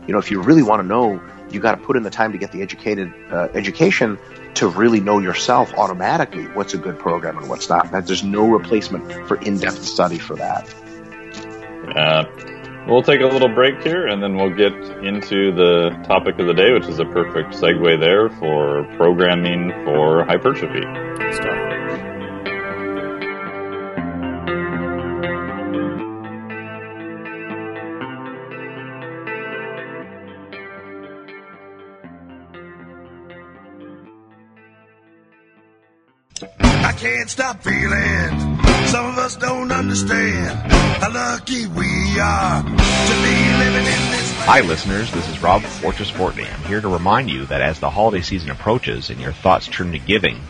[0.07, 1.20] you know, if you really want to know,
[1.51, 4.18] you got to put in the time to get the educated uh, education
[4.55, 7.90] to really know yourself automatically what's a good program and what's not.
[8.07, 10.73] There's no replacement for in-depth study for that.
[11.94, 12.87] Yeah.
[12.88, 14.72] We'll take a little break here and then we'll get
[15.05, 20.24] into the topic of the day, which is a perfect segue there for programming for
[20.24, 20.83] hypertrophy.
[21.33, 21.70] Stuff.
[37.00, 38.60] can't stop feeling.
[38.90, 44.33] Some of us don't understand how lucky we are to be living in this.
[44.38, 45.12] Hi, listeners.
[45.12, 46.53] This is Rob Fortress Fortney.
[46.53, 49.92] I'm here to remind you that as the holiday season approaches and your thoughts turn
[49.92, 50.40] to giving,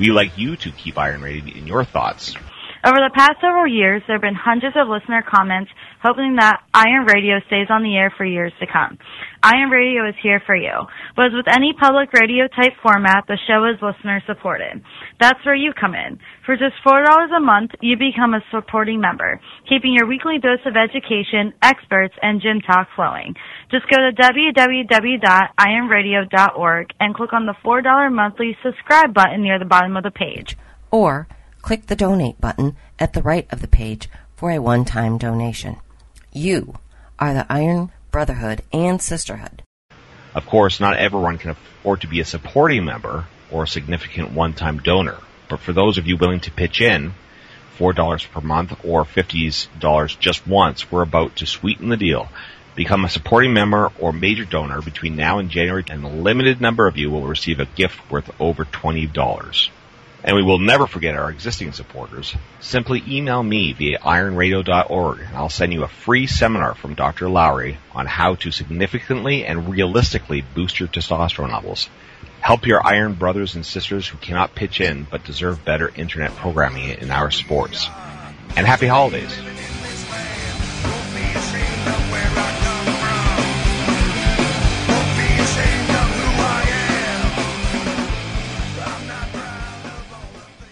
[0.00, 2.34] we like you to keep Iron Radio in your thoughts.
[2.82, 5.70] Over the past several years, there have been hundreds of listener comments
[6.06, 8.96] hoping that Iron Radio stays on the air for years to come.
[9.42, 10.86] Iron Radio is here for you.
[11.16, 14.84] But as with any public radio type format, the show is listener supported.
[15.18, 16.20] That's where you come in.
[16.44, 20.76] For just $4 a month, you become a supporting member, keeping your weekly dose of
[20.76, 23.34] education, experts, and gym talk flowing.
[23.70, 29.96] Just go to www.ironradio.org and click on the $4 monthly subscribe button near the bottom
[29.96, 30.56] of the page.
[30.92, 31.26] Or
[31.62, 35.76] click the donate button at the right of the page for a one-time donation.
[36.36, 36.74] You
[37.18, 39.62] are the Iron Brotherhood and Sisterhood.
[40.34, 44.80] Of course, not everyone can afford to be a supporting member or a significant one-time
[44.80, 45.16] donor,
[45.48, 47.14] but for those of you willing to pitch in,
[47.78, 52.28] $4 per month or $50 just once, we're about to sweeten the deal.
[52.74, 56.86] Become a supporting member or major donor between now and January, and a limited number
[56.86, 59.70] of you will receive a gift worth over $20.
[60.26, 62.34] And we will never forget our existing supporters.
[62.60, 67.28] Simply email me via ironradio.org and I'll send you a free seminar from Dr.
[67.28, 71.88] Lowery on how to significantly and realistically boost your testosterone levels.
[72.40, 76.90] Help your iron brothers and sisters who cannot pitch in but deserve better internet programming
[76.90, 77.88] in our sports.
[78.56, 79.32] And happy holidays.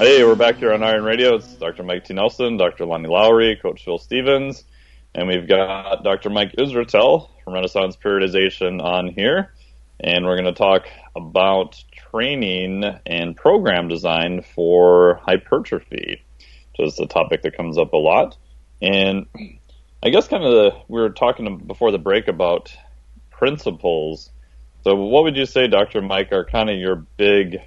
[0.00, 1.34] Hey, we're back here on Iron Radio.
[1.34, 1.82] It's Dr.
[1.82, 2.14] Mike T.
[2.14, 2.86] Nelson, Dr.
[2.86, 4.64] Lonnie Lowery, Coach Phil Stevens,
[5.14, 6.30] and we've got Dr.
[6.30, 9.52] Mike Israetel from Renaissance Periodization on here.
[10.02, 16.24] And we're going to talk about training and program design for hypertrophy,
[16.78, 18.38] which is a topic that comes up a lot.
[18.80, 19.26] And
[20.02, 22.74] I guess kind of the, we were talking before the break about
[23.30, 24.30] principles.
[24.82, 26.00] So what would you say, Dr.
[26.00, 27.60] Mike, are kind of your big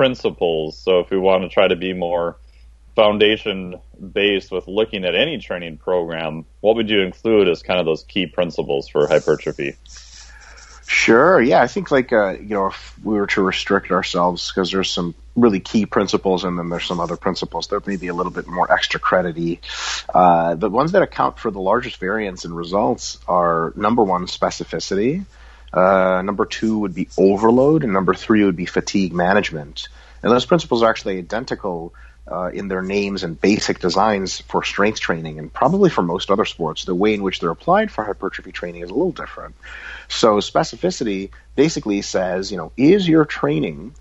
[0.00, 0.78] principles.
[0.78, 2.38] So if we want to try to be more
[2.96, 7.84] foundation based with looking at any training program, what would you include as kind of
[7.84, 9.76] those key principles for hypertrophy?
[10.86, 11.38] Sure.
[11.38, 14.90] Yeah, I think like uh, you know, if we were to restrict ourselves because there's
[14.90, 18.32] some really key principles, and then there's some other principles that may be a little
[18.32, 19.60] bit more extra credity.
[20.14, 25.26] Uh, the ones that account for the largest variance in results are number one, specificity.
[25.72, 29.88] Uh, number two would be overload, and number three would be fatigue management.
[30.22, 31.94] And those principles are actually identical
[32.30, 36.44] uh, in their names and basic designs for strength training, and probably for most other
[36.44, 36.84] sports.
[36.84, 39.54] The way in which they're applied for hypertrophy training is a little different.
[40.08, 43.94] So specificity basically says, you know, is your training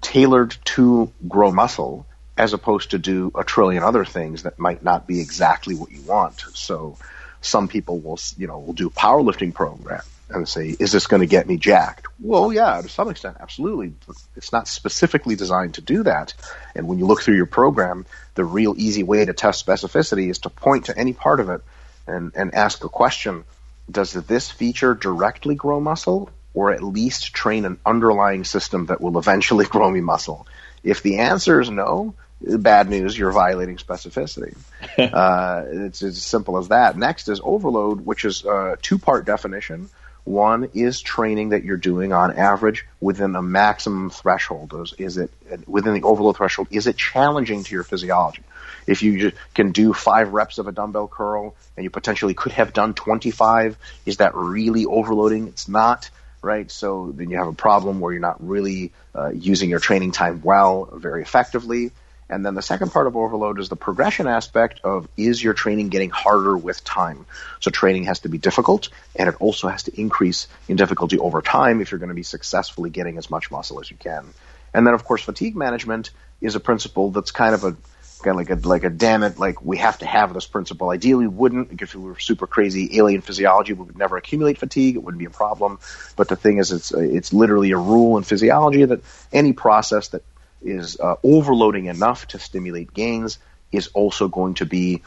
[0.00, 2.06] tailored to grow muscle
[2.36, 6.02] as opposed to do a trillion other things that might not be exactly what you
[6.02, 6.44] want.
[6.52, 6.98] So
[7.44, 11.20] some people will, you know, will do a powerlifting program and say, is this going
[11.20, 12.06] to get me jacked?
[12.18, 13.92] Well, yeah, to some extent, absolutely.
[14.36, 16.34] It's not specifically designed to do that.
[16.74, 20.40] And when you look through your program, the real easy way to test specificity is
[20.40, 21.60] to point to any part of it
[22.06, 23.44] and, and ask the question,
[23.90, 29.18] does this feature directly grow muscle or at least train an underlying system that will
[29.18, 30.46] eventually grow me muscle?
[30.82, 32.14] If the answer is no,
[32.58, 34.56] bad news, you're violating specificity.
[34.98, 36.96] uh, it's as simple as that.
[36.96, 39.88] Next is overload, which is a two part definition.
[40.24, 44.72] One is training that you're doing on average within a maximum threshold.
[44.74, 45.30] Is, is it
[45.66, 46.68] within the overload threshold?
[46.70, 48.42] Is it challenging to your physiology?
[48.86, 52.72] If you can do five reps of a dumbbell curl and you potentially could have
[52.72, 53.76] done 25,
[54.06, 55.48] is that really overloading?
[55.48, 56.08] It's not,
[56.40, 56.70] right?
[56.70, 60.40] So then you have a problem where you're not really uh, using your training time
[60.42, 61.92] well, very effectively.
[62.28, 65.88] And then the second part of overload is the progression aspect of is your training
[65.90, 67.26] getting harder with time?
[67.60, 71.42] So training has to be difficult and it also has to increase in difficulty over
[71.42, 74.26] time if you're going to be successfully getting as much muscle as you can.
[74.72, 76.10] And then of course fatigue management
[76.40, 77.76] is a principle that's kind of a
[78.24, 80.88] kind of like a like a damn it like we have to have this principle.
[80.90, 84.96] Ideally, we wouldn't if we were super crazy alien physiology, we would never accumulate fatigue.
[84.96, 85.78] It wouldn't be a problem.
[86.16, 89.02] But the thing is, it's it's literally a rule in physiology that
[89.32, 90.22] any process that
[90.64, 93.38] is uh, overloading enough to stimulate gains
[93.72, 95.02] is also going to be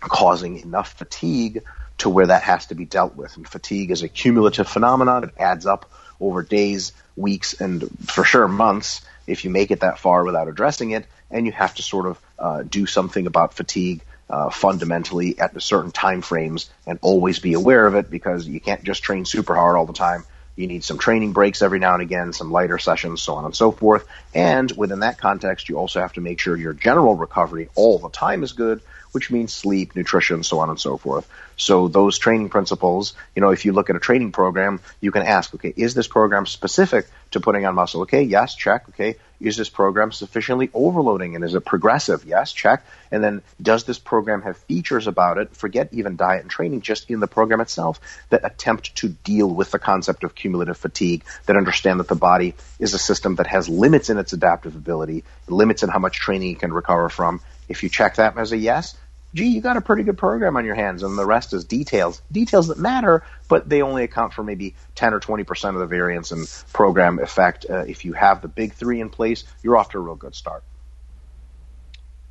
[0.00, 1.62] causing enough fatigue
[1.98, 3.36] to where that has to be dealt with.
[3.36, 5.24] And fatigue is a cumulative phenomenon.
[5.24, 9.98] It adds up over days, weeks, and for sure months if you make it that
[9.98, 11.06] far without addressing it.
[11.30, 15.92] And you have to sort of uh, do something about fatigue uh, fundamentally at certain
[15.92, 19.76] time frames and always be aware of it because you can't just train super hard
[19.76, 20.24] all the time.
[20.56, 23.56] You need some training breaks every now and again, some lighter sessions, so on and
[23.56, 24.06] so forth.
[24.34, 28.10] And within that context, you also have to make sure your general recovery all the
[28.10, 28.80] time is good,
[29.12, 31.28] which means sleep, nutrition, so on and so forth.
[31.56, 35.22] So those training principles, you know, if you look at a training program, you can
[35.22, 38.02] ask, okay, is this program specific to putting on muscle?
[38.02, 38.88] Okay, yes, check.
[38.88, 42.24] Okay, is this program sufficiently overloading and is it progressive?
[42.24, 42.84] Yes, check.
[43.10, 47.10] And then does this program have features about it, forget even diet and training, just
[47.10, 48.00] in the program itself,
[48.30, 52.54] that attempt to deal with the concept of cumulative fatigue, that understand that the body
[52.78, 56.52] is a system that has limits in its adaptive ability, limits in how much training
[56.52, 57.40] it can recover from.
[57.68, 58.96] If you check that as a yes,
[59.34, 62.22] gee, you got a pretty good program on your hands, and the rest is details.
[62.30, 66.32] Details that matter, but they only account for maybe 10 or 20% of the variance
[66.32, 67.66] in program effect.
[67.68, 70.34] Uh, if you have the big three in place, you're off to a real good
[70.34, 70.64] start.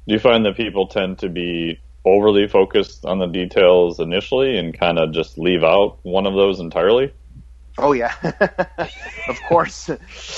[0.08, 4.78] Do you find that people tend to be overly focused on the details initially and
[4.78, 7.14] kind of just leave out one of those entirely?
[7.82, 8.14] Oh yeah,
[9.28, 9.90] of course.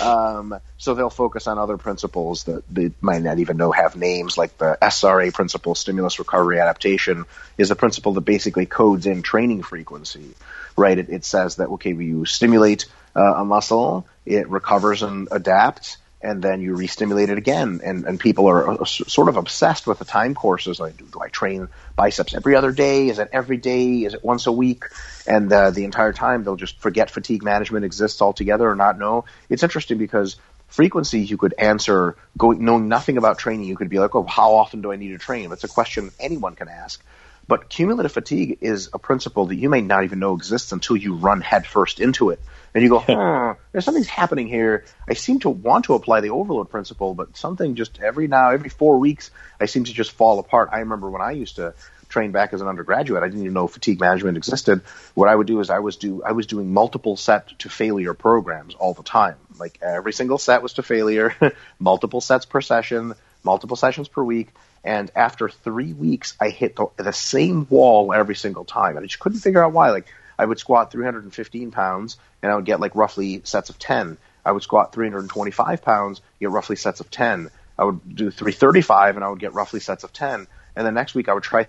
[0.02, 4.38] Um, so they'll focus on other principles that they might not even know have names,
[4.38, 7.26] like the SRA principle, stimulus recovery adaptation,
[7.58, 10.36] is a principle that basically codes in training frequency.
[10.78, 10.98] Right?
[10.98, 12.86] It, it says that okay, you stimulate
[13.16, 17.82] uh, a muscle, it recovers and adapts and then you re-stimulate it again.
[17.84, 20.80] And, and people are uh, sort of obsessed with the time courses.
[20.80, 21.68] Like, do, do I train
[21.98, 23.10] biceps every other day?
[23.10, 24.06] Is it every day?
[24.06, 24.86] Is it once a week?
[25.26, 29.26] And uh, the entire time they'll just forget fatigue management exists altogether or not know.
[29.50, 30.36] It's interesting because
[30.68, 33.68] frequency you could answer going knowing nothing about training.
[33.68, 35.52] You could be like, oh, how often do I need to train?
[35.52, 37.04] It's a question anyone can ask.
[37.48, 41.16] But cumulative fatigue is a principle that you may not even know exists until you
[41.16, 42.40] run headfirst into it
[42.74, 44.86] and you go, huh, there's something's happening here.
[45.08, 48.70] I seem to want to apply the overload principle, but something just every now, every
[48.70, 50.70] four weeks, I seem to just fall apart.
[50.72, 51.74] I remember when I used to
[52.14, 54.82] train back as an undergraduate, I didn't even know fatigue management existed.
[55.16, 58.14] What I would do is I was do I was doing multiple set to failure
[58.14, 59.36] programs all the time.
[59.60, 61.36] Like every single set was to failure,
[61.80, 64.50] multiple sets per session, multiple sessions per week.
[64.84, 69.08] And after three weeks, I hit the, the same wall every single time, and I
[69.08, 69.92] just couldn't figure out why.
[69.92, 70.08] Like
[70.38, 74.18] I would squat 315 pounds and I would get like roughly sets of 10.
[74.46, 77.50] I would squat 325 pounds, get roughly sets of 10.
[77.78, 80.48] I would do 335 and I would get roughly sets of 10.
[80.76, 81.64] And then next week I would try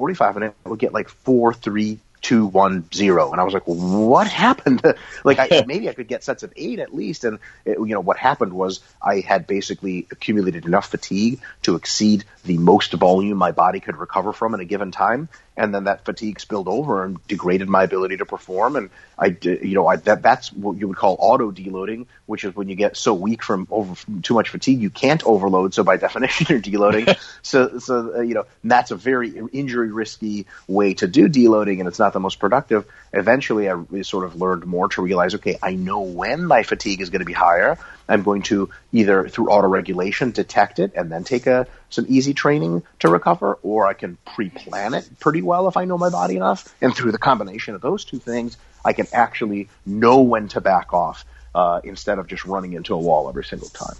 [0.00, 3.64] 345 and it would get like 4, 3, two one zero, and I was like,
[3.64, 4.82] "What happened?"
[5.24, 7.24] like, I, maybe I could get sets of eight at least.
[7.24, 12.24] And it, you know, what happened was I had basically accumulated enough fatigue to exceed
[12.44, 16.04] the most volume my body could recover from in a given time, and then that
[16.04, 18.76] fatigue spilled over and degraded my ability to perform.
[18.76, 22.56] And I, you know, I, that that's what you would call auto deloading, which is
[22.56, 25.74] when you get so weak from over from too much fatigue you can't overload.
[25.74, 27.18] So by definition, you're deloading.
[27.42, 31.88] so, so uh, you know, that's a very injury risky way to do deloading, and
[31.88, 32.86] it's not the most productive.
[33.12, 37.10] Eventually, I sort of learned more to realize, okay, I know when my fatigue is
[37.10, 37.78] going to be higher.
[38.08, 42.34] I'm going to either through auto regulation detect it and then take a some easy
[42.34, 46.36] training to recover, or I can pre-plan it pretty well if I know my body
[46.36, 46.74] enough.
[46.80, 50.92] And through the combination of those two things, I can actually know when to back
[50.92, 53.96] off uh, instead of just running into a wall every single time.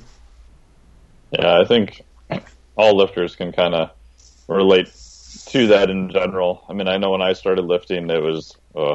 [1.30, 2.02] Yeah, I think
[2.76, 3.90] all lifters can kind of
[4.48, 4.88] relate
[5.47, 6.64] to that in general.
[6.68, 8.95] I mean, I know when I started lifting, it was uh,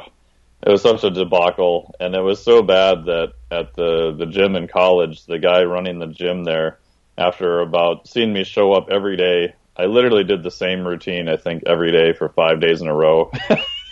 [0.66, 4.56] it was such a debacle, and it was so bad that at the the gym
[4.56, 6.80] in college, the guy running the gym there,
[7.18, 11.28] after about seeing me show up every day, I literally did the same routine.
[11.28, 13.32] I think every day for five days in a row.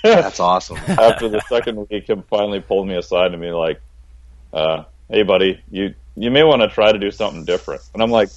[0.03, 0.77] That's awesome.
[0.87, 3.81] after the second week, he finally pulled me aside and be like,
[4.51, 8.11] uh, "Hey, buddy, you you may want to try to do something different." And I'm
[8.11, 8.29] like,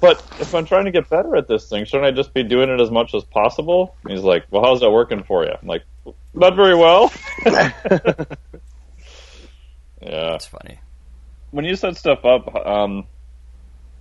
[0.00, 2.70] "But if I'm trying to get better at this thing, shouldn't I just be doing
[2.70, 5.68] it as much as possible?" And he's like, "Well, how's that working for you?" I'm
[5.68, 5.84] like,
[6.34, 7.12] "Not very well."
[7.46, 8.26] yeah,
[10.00, 10.78] that's funny.
[11.50, 13.06] When you set stuff up, um,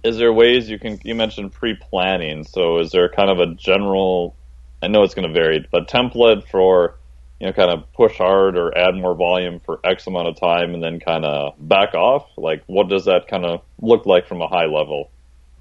[0.03, 0.99] is there ways you can?
[1.03, 4.35] You mentioned pre-planning, so is there kind of a general?
[4.81, 6.95] I know it's going to vary, but template for
[7.39, 10.73] you know, kind of push hard or add more volume for X amount of time
[10.73, 12.27] and then kind of back off?
[12.37, 15.11] Like, what does that kind of look like from a high level?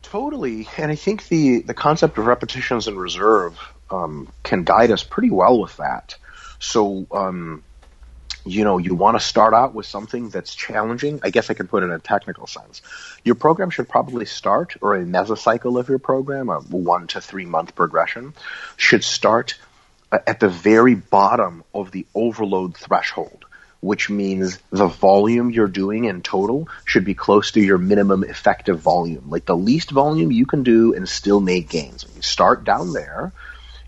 [0.05, 3.59] Totally, and I think the the concept of repetitions in reserve
[3.91, 6.17] um, can guide us pretty well with that.
[6.59, 7.63] So, um,
[8.45, 11.21] you know, you want to start out with something that's challenging.
[11.23, 12.83] I guess I can put it in a technical sense.
[13.25, 17.47] Your program should probably start, or a mesocycle of your program, a one to three
[17.47, 18.35] month progression,
[18.77, 19.57] should start
[20.13, 23.47] at the very bottom of the overload threshold,
[23.85, 28.81] which means the volume you're doing in total should be close to your minimum effective
[28.81, 32.07] volume, like the least volume you can do and still make gains.
[32.07, 33.33] When you start down there.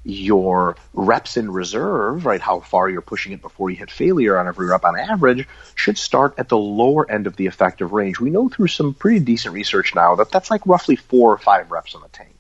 [0.08, 4.46] Your reps in reserve, right, how far you're pushing it before you hit failure on
[4.46, 8.20] every rep on average, should start at the lower end of the effective range.
[8.20, 11.72] We know through some pretty decent research now that that's like roughly four or five
[11.72, 12.35] reps in the tank.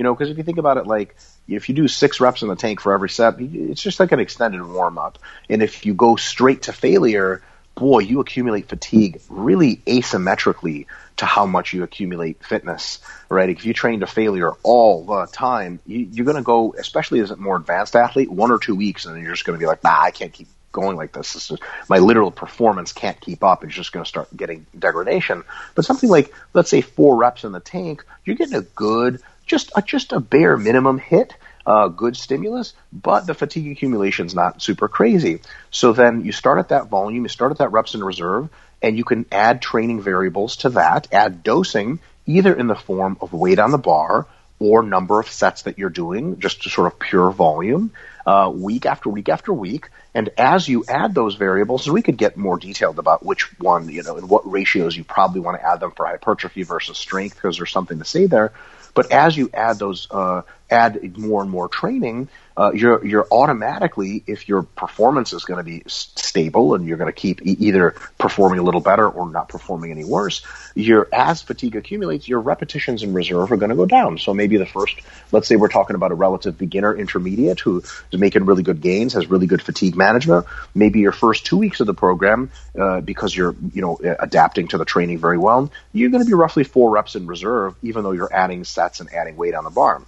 [0.00, 1.14] You know, because if you think about it like
[1.46, 4.18] if you do six reps in the tank for every set, it's just like an
[4.18, 5.18] extended warm up.
[5.50, 7.42] And if you go straight to failure,
[7.74, 10.86] boy, you accumulate fatigue really asymmetrically
[11.18, 13.50] to how much you accumulate fitness, right?
[13.50, 17.30] If you train to failure all the time, you, are going to go, especially as
[17.30, 19.66] a more advanced athlete, one or two weeks, and then you're just going to be
[19.66, 21.34] like, nah, I can't keep going like this.
[21.34, 23.64] this is, my literal performance can't keep up.
[23.64, 25.44] It's just going to start getting degradation.
[25.74, 29.20] But something like, let's say, four reps in the tank, you're getting a good,
[29.50, 31.34] just a, just a bare minimum hit
[31.66, 35.40] uh, good stimulus, but the fatigue accumulation is not super crazy.
[35.70, 38.48] So then you start at that volume, you start at that reps in reserve,
[38.80, 43.32] and you can add training variables to that, add dosing, either in the form of
[43.32, 44.26] weight on the bar
[44.58, 47.92] or number of sets that you're doing, just to sort of pure volume,
[48.26, 49.88] uh, week after week after week.
[50.14, 54.02] And as you add those variables, we could get more detailed about which one, you
[54.02, 57.56] know, and what ratios you probably want to add them for hypertrophy versus strength, because
[57.56, 58.52] there's something to say there.
[58.94, 62.28] But as you add those, uh, add more and more training,
[62.60, 67.10] uh, you're you're automatically, if your performance is going to be stable and you're going
[67.10, 70.44] to keep e- either performing a little better or not performing any worse,
[70.74, 74.18] your as fatigue accumulates, your repetitions in reserve are going to go down.
[74.18, 74.94] So maybe the first,
[75.32, 77.78] let's say we're talking about a relative beginner intermediate who
[78.12, 80.44] is making really good gains, has really good fatigue management.
[80.74, 84.76] Maybe your first two weeks of the program, uh, because you're you know adapting to
[84.76, 88.12] the training very well, you're going to be roughly four reps in reserve, even though
[88.12, 90.02] you're adding sets and adding weight on the bar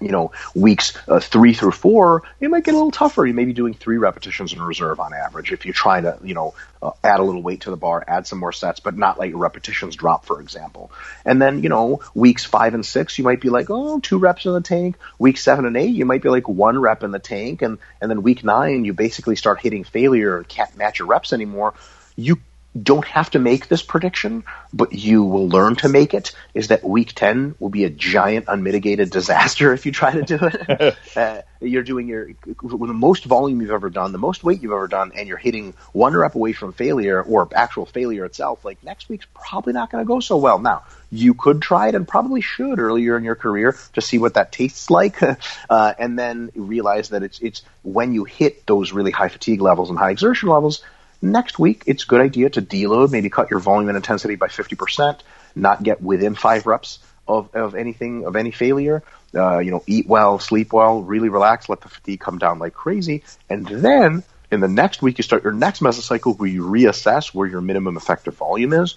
[0.00, 3.26] you know, weeks uh, three through four, it might get a little tougher.
[3.26, 6.34] You may be doing three repetitions in reserve on average if you're trying to, you
[6.34, 9.18] know, uh, add a little weight to the bar, add some more sets, but not
[9.18, 10.90] let your repetitions drop, for example.
[11.24, 14.44] And then, you know, weeks five and six, you might be like, oh, two reps
[14.44, 14.96] in the tank.
[15.18, 17.62] Week seven and eight, you might be like one rep in the tank.
[17.62, 21.32] And, and then week nine, you basically start hitting failure and can't match your reps
[21.32, 21.74] anymore.
[22.16, 22.38] You
[22.82, 26.84] don't have to make this prediction, but you will learn to make it, is that
[26.84, 30.96] week 10 will be a giant unmitigated disaster if you try to do it.
[31.16, 32.28] uh, you're doing your,
[32.62, 35.38] with the most volume you've ever done, the most weight you've ever done, and you're
[35.38, 39.90] hitting one rep away from failure or actual failure itself, like next week's probably not
[39.90, 40.58] going to go so well.
[40.58, 44.34] Now, you could try it and probably should earlier in your career to see what
[44.34, 49.12] that tastes like, uh, and then realize that it's, it's when you hit those really
[49.12, 50.82] high fatigue levels and high exertion levels,
[51.22, 54.48] Next week, it's a good idea to deload, maybe cut your volume and intensity by
[54.48, 55.20] 50%,
[55.54, 59.02] not get within five reps of, of anything, of any failure.
[59.34, 62.74] Uh, you know, eat well, sleep well, really relax, let the fatigue come down like
[62.74, 63.22] crazy.
[63.50, 67.48] And then in the next week, you start your next mesocycle where you reassess where
[67.48, 68.94] your minimum effective volume is.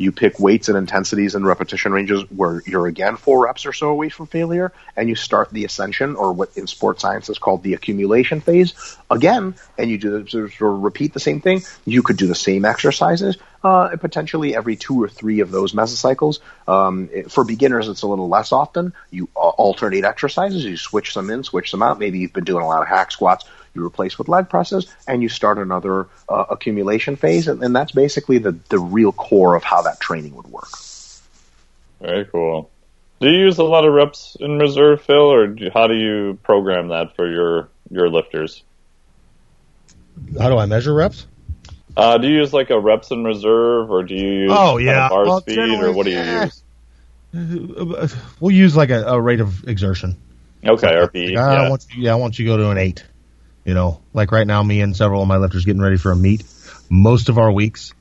[0.00, 3.90] You pick weights and intensities and repetition ranges where you're again four reps or so
[3.90, 7.62] away from failure, and you start the ascension, or what in sports science is called
[7.62, 11.60] the accumulation phase, again, and you do sort of repeat the same thing.
[11.84, 16.38] You could do the same exercises, uh, potentially every two or three of those mesocycles.
[16.66, 18.94] Um, for beginners, it's a little less often.
[19.10, 21.98] You uh, alternate exercises, you switch some in, switch some out.
[21.98, 23.44] Maybe you've been doing a lot of hack squats
[23.74, 27.92] you replace with leg presses, and you start another uh, accumulation phase, and, and, that's
[27.92, 30.70] basically the, the real core of how that training would work.
[32.00, 32.70] Very cool.
[33.20, 36.38] Do you use a lot of reps in reserve, Phil, or do, how do you
[36.42, 38.62] program that for your your lifters?
[40.38, 41.26] How do I measure reps?
[41.96, 45.08] Uh, do you use like a reps in reserve, or do you use oh yeah
[45.08, 46.44] bar well, speed, or what do you yeah.
[46.44, 46.62] use?
[48.40, 50.16] We'll use like a, a rate of exertion.
[50.64, 51.36] Okay, RPE.
[51.36, 51.68] I yeah.
[51.70, 53.04] want you, yeah, I want you to go to an eight.
[53.70, 56.16] You know, like right now, me and several of my lifters getting ready for a
[56.16, 56.42] meet.
[56.88, 57.92] Most of our weeks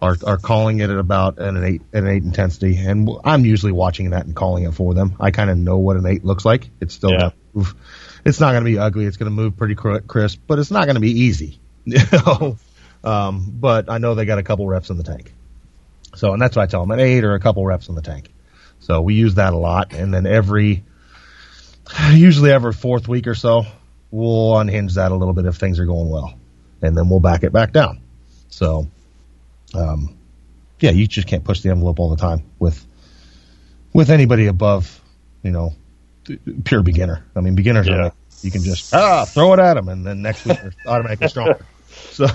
[0.00, 4.10] are are calling it at about an eight an eight intensity, and I'm usually watching
[4.10, 5.16] that and calling it for them.
[5.18, 6.70] I kind of know what an eight looks like.
[6.80, 7.18] It's still Yeah.
[7.18, 7.74] gonna move.
[8.24, 9.06] It's not going to be ugly.
[9.06, 11.58] It's going to move pretty crisp, but it's not going to be easy.
[11.84, 12.56] You know,
[13.02, 15.32] um, but I know they got a couple reps in the tank.
[16.14, 18.02] So, and that's what I tell them: an eight or a couple reps in the
[18.02, 18.32] tank.
[18.78, 20.84] So we use that a lot, and then every
[22.12, 23.66] usually every fourth week or so,
[24.12, 26.34] we'll unhinge that a little bit if things are going well,
[26.80, 28.00] and then we'll back it back down.
[28.50, 28.86] So,
[29.74, 30.16] um,
[30.78, 32.86] yeah, you just can't push the envelope all the time with
[33.92, 35.00] with anybody above,
[35.42, 35.74] you know,
[36.64, 37.24] pure beginner.
[37.34, 40.22] I mean, beginners are like, you can just ah throw it at them, and then
[40.22, 41.66] next week they're automatically stronger.
[41.94, 42.26] So,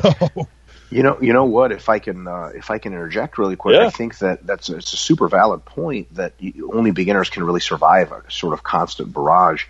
[0.89, 1.71] You know, you know what?
[1.71, 3.87] If I can, uh, if I can interject really quick, Yeah.
[3.87, 7.43] I think that that's a, it's a super valid point that you, only beginners can
[7.43, 9.65] really survive a sort of constant barrage.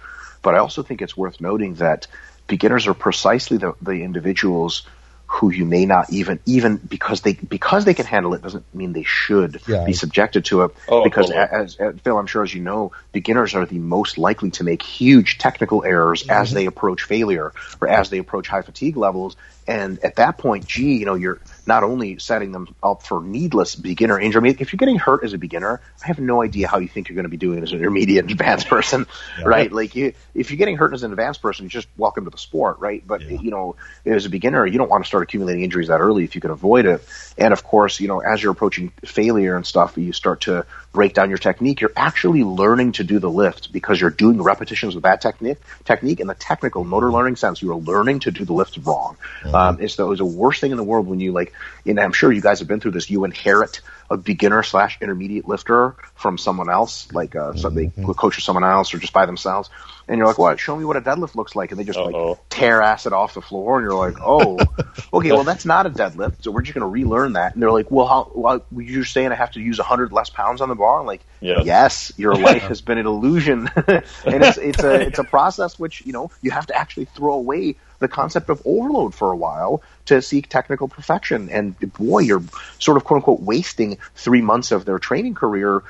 [0.48, 2.08] But I also think it's worth noting that
[2.48, 4.84] beginners are precisely the, the individuals
[5.26, 8.94] who you may not even even because they because they can handle it doesn't mean
[8.94, 9.84] they should Yeah.
[9.84, 11.64] be subjected to it Oh, because totally.
[11.64, 14.82] as, as Phil I'm sure as you know beginners are the most likely to make
[14.82, 16.56] huge technical errors as mm-hmm.
[16.56, 19.36] they approach failure or as they approach high fatigue levels
[19.68, 23.76] and at that point gee you know you're not only setting them up for needless
[23.76, 26.68] beginner injury I mean, if you're getting hurt as a beginner I have no idea
[26.68, 29.06] how you think you're going to be doing as an intermediate and advanced person
[29.44, 29.72] right?
[29.72, 32.38] Like you if you're getting hurt as an advanced person you're just welcome to the
[32.38, 33.06] sport right?
[33.06, 36.24] But you know as a beginner you don't want to start accumulating injuries that early
[36.24, 37.06] if you can avoid it.
[37.38, 40.66] And of course you know as you're approaching failure and stuff you start to
[40.98, 44.96] break down your technique you're actually learning to do the lift because you're doing repetitions
[44.96, 47.62] with that technique technique in the technical motor learning sense.
[47.62, 49.18] You're learning to do the lift wrong.
[49.54, 51.54] Um, it's the, it was the worst thing in the world when you like
[51.86, 55.48] and i'm sure you guys have been through this you inherit a beginner slash intermediate
[55.48, 59.26] lifter from someone else, like uh, so they coach with someone else or just by
[59.26, 59.70] themselves,
[60.08, 60.60] and you're like, "What?
[60.60, 63.42] Show me what a deadlift looks like," and they just like tear acid off the
[63.42, 64.58] floor, and you're like, "Oh,
[65.14, 67.72] okay, well that's not a deadlift, so we're just going to relearn that." And they're
[67.72, 68.32] like, "Well, how?
[68.34, 71.22] Well, you're saying I have to use hundred less pounds on the bar?" I'm like,
[71.42, 71.66] Yes.
[71.66, 76.06] "Yes, your life has been an illusion, and it's it's a it's a process which
[76.06, 79.82] you know you have to actually throw away the concept of overload for a while
[80.06, 81.50] to seek technical perfection.
[81.50, 82.44] And boy, you're
[82.80, 85.84] sort of quote unquote wasting three months of their training career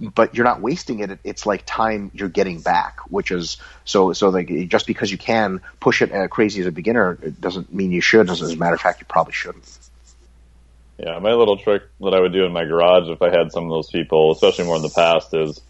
[0.00, 1.18] but you're not wasting it.
[1.24, 4.12] It's like time you're getting back, which is so.
[4.12, 7.72] So like just because you can push it uh, crazy as a beginner, it doesn't
[7.72, 8.30] mean you should.
[8.30, 9.78] As a matter of fact, you probably shouldn't.
[10.98, 13.64] Yeah, my little trick that I would do in my garage if I had some
[13.64, 15.60] of those people, especially more in the past, is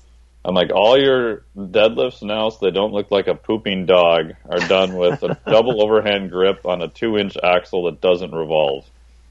[0.44, 4.58] I'm like, all your deadlifts now, so they don't look like a pooping dog, are
[4.58, 8.86] done with a double overhand grip on a two inch axle that doesn't revolve.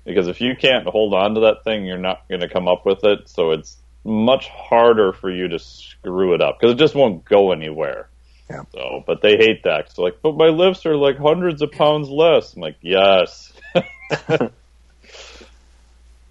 [0.05, 2.85] Because if you can't hold on to that thing, you're not going to come up
[2.85, 3.27] with it.
[3.27, 7.51] So it's much harder for you to screw it up because it just won't go
[7.51, 8.07] anywhere.
[8.49, 8.63] Yeah.
[8.71, 9.91] So, but they hate that.
[9.91, 12.55] So like, but my lifts are like hundreds of pounds less.
[12.55, 13.51] I'm like, yes.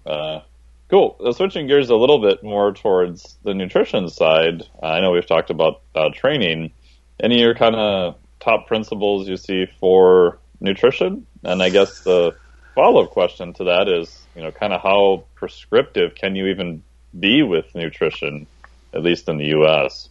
[0.05, 0.39] uh,
[0.89, 1.33] cool.
[1.33, 4.63] Switching gears a little bit more towards the nutrition side.
[4.81, 6.71] Uh, I know we've talked about uh, training.
[7.19, 11.25] Any of your kind of top principles you see for nutrition?
[11.43, 12.35] And I guess the
[12.75, 16.83] follow-up question to that is, you know, kind of how prescriptive can you even
[17.17, 18.47] be with nutrition,
[18.93, 20.09] at least in the U.S.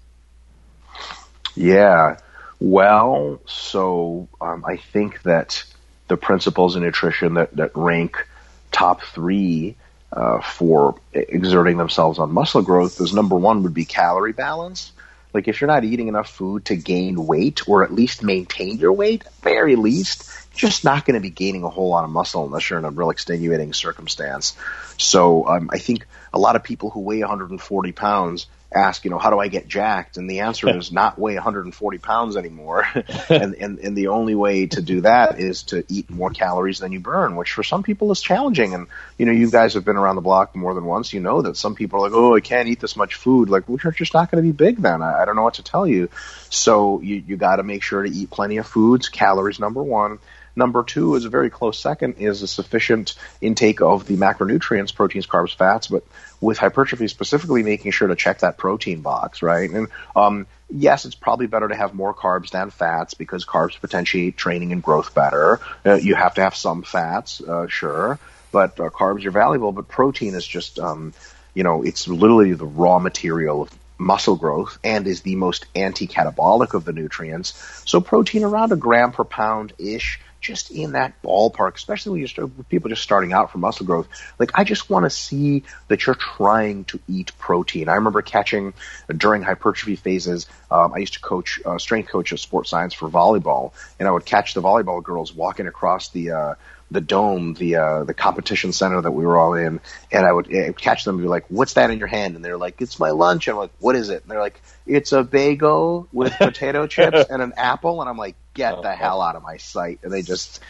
[1.55, 2.19] Yeah.
[2.61, 5.65] Well, so um, I think that
[6.09, 8.27] the principles in nutrition that, that rank
[8.73, 9.77] top three
[10.13, 14.93] uh, for exerting themselves on muscle growth is number one would be calorie balance.
[15.35, 18.93] Like if you're not eating enough food to gain weight or at least maintain your
[18.93, 22.69] weight, very least, just not going to be gaining a whole lot of muscle unless
[22.69, 24.57] you're in a real extenuating circumstance.
[24.97, 29.19] So um, I think a lot of people who weigh 140 pounds ask, you know,
[29.19, 30.19] how do I get jacked?
[30.19, 32.87] And the answer is not weigh 140 pounds anymore.
[33.31, 36.93] and, and, and the only way to do that is to eat more calories than
[36.93, 38.75] you burn, which for some people is challenging.
[38.75, 41.13] And, you know, you guys have been around the block more than once.
[41.13, 43.49] You know that some people are like, oh, I can't eat this much food.
[43.49, 45.01] Like, well, you're just not going to be big then.
[45.01, 46.11] I, I don't know what to tell you.
[46.51, 49.09] So you, you got to make sure to eat plenty of foods.
[49.09, 50.19] Calories, number one.
[50.59, 55.25] Number two is a very close second is a sufficient intake of the macronutrients, proteins,
[55.25, 56.03] carbs, fats, but
[56.41, 59.71] with hypertrophy specifically making sure to check that protein box, right?
[59.71, 59.87] And
[60.17, 64.73] um, yes, it's probably better to have more carbs than fats because carbs potentiate training
[64.73, 65.61] and growth better.
[65.87, 68.19] Uh, you have to have some fats, uh, sure,
[68.51, 71.15] but uh, carbs are valuable, but protein is just, um,
[71.55, 76.75] you know, it's literally the raw material of muscle growth and is the most anti-catabolic
[76.75, 77.55] of the nutrients.
[77.85, 82.27] So protein around a gram per pound ish just in that ballpark, especially when you
[82.27, 84.09] start with people just starting out for muscle growth.
[84.39, 87.89] Like, I just want to see that you're trying to eat protein.
[87.89, 88.75] I remember catching
[89.15, 90.47] during hypertrophy phases.
[90.71, 94.11] Um, I used to coach, uh, strength coach at sports science for volleyball, and I
[94.11, 96.55] would catch the volleyball girls walking across the, uh,
[96.91, 99.81] the dome, the uh, the competition center that we were all in,
[100.11, 102.45] and I would uh, catch them and be like, "What's that in your hand?" And
[102.45, 105.13] they're like, "It's my lunch." And I'm like, "What is it?" And they're like, "It's
[105.13, 109.37] a bagel with potato chips and an apple." And I'm like, "Get the hell out
[109.37, 110.61] of my sight!" And they just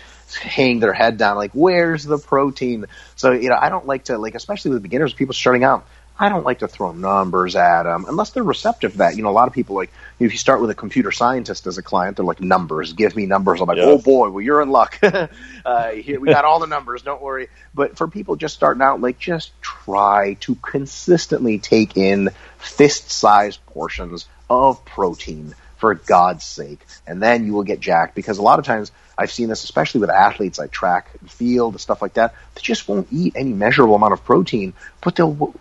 [0.40, 4.18] hang their head down, like, "Where's the protein?" So you know, I don't like to
[4.18, 5.86] like, especially with beginners, people starting out.
[6.20, 9.16] I don't like to throw numbers at them unless they're receptive to that.
[9.16, 11.78] You know, a lot of people like if you start with a computer scientist as
[11.78, 12.92] a client, they're like numbers.
[12.92, 13.60] Give me numbers.
[13.60, 13.86] I'm like, Yes.
[13.88, 14.98] oh boy, well you're in luck.
[15.02, 17.02] uh, here we got all the numbers.
[17.02, 17.48] Don't worry.
[17.72, 24.26] But for people just starting out, like just try to consistently take in fist-sized portions
[24.50, 28.16] of protein for God's sake, and then you will get jacked.
[28.16, 31.74] Because a lot of times I've seen this, especially with athletes like track and field
[31.74, 32.34] and stuff like that.
[32.56, 35.54] They just won't eat any measurable amount of protein, but they'll.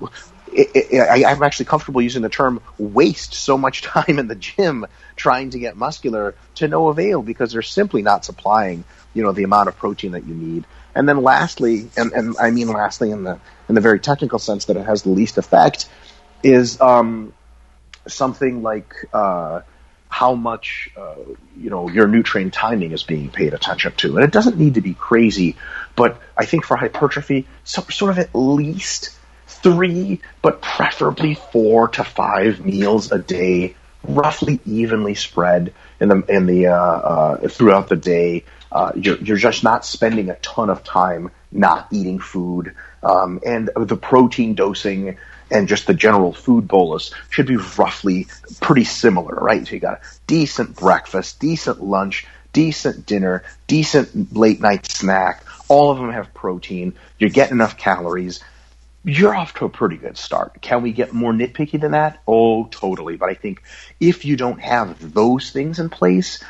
[0.58, 4.36] It, it, I, I'm actually comfortable using the term waste so much time in the
[4.36, 4.86] gym
[5.16, 8.84] trying to get muscular to no avail because they're simply not supplying,
[9.14, 10.66] you know, the amount of protein that you need.
[10.96, 13.40] And then lastly, and, and I mean lastly in the
[13.70, 15.88] in the very technical sense that it has the least effect,
[16.42, 17.34] is um,
[18.08, 19.62] something like uh,
[20.10, 21.16] how much uh,
[21.56, 24.82] you know your nutrient timing is being paid attention to, and it doesn't need to
[24.82, 25.56] be crazy,
[25.96, 29.17] but I think for hypertrophy, so, sort of at least
[29.62, 36.46] three, but preferably four to five meals a day, roughly evenly spread in the in
[36.46, 38.44] the uh, uh, throughout the day.
[38.72, 43.70] Uh, you're, you're just not spending a ton of time not eating food, um, and
[43.76, 45.18] the protein dosing
[45.50, 48.28] and just the general food bolus should be roughly
[48.60, 49.66] pretty similar, right?
[49.66, 55.44] So you got a decent breakfast, decent lunch, decent dinner, decent late night snack.
[55.70, 56.94] All of them have protein.
[57.18, 58.44] You're getting enough calories
[59.08, 60.62] you're off to a pretty good start.
[60.62, 62.22] Can we get more nitpicky than that?
[62.28, 63.16] Oh, totally.
[63.16, 63.64] But I think
[64.02, 66.44] if you don't have those things in place,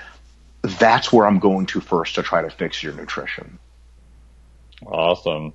[0.64, 3.60] that's where I'm going to first to try to fix your nutrition.
[4.84, 5.54] Awesome.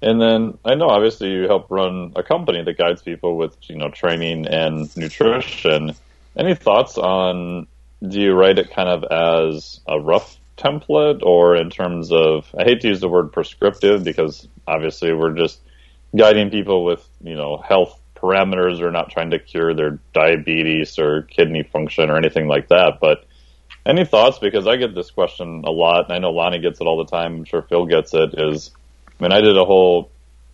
[0.00, 3.76] And then I know obviously you help run a company that guides people with, you
[3.76, 5.92] know, training and nutrition.
[6.36, 7.66] Any thoughts on
[8.00, 12.62] do you write it kind of as a rough template or in terms of I
[12.62, 15.58] hate to use the word prescriptive because obviously we're just
[16.18, 21.22] guiding people with, you know, health parameters or not trying to cure their diabetes or
[21.22, 23.24] kidney function or anything like that, but
[23.86, 24.38] any thoughts?
[24.38, 27.10] Because I get this question a lot, and I know Lonnie gets it all the
[27.10, 27.36] time.
[27.36, 28.34] I'm sure Phil gets it.
[28.36, 28.70] Is
[29.18, 30.10] I mean, I did a whole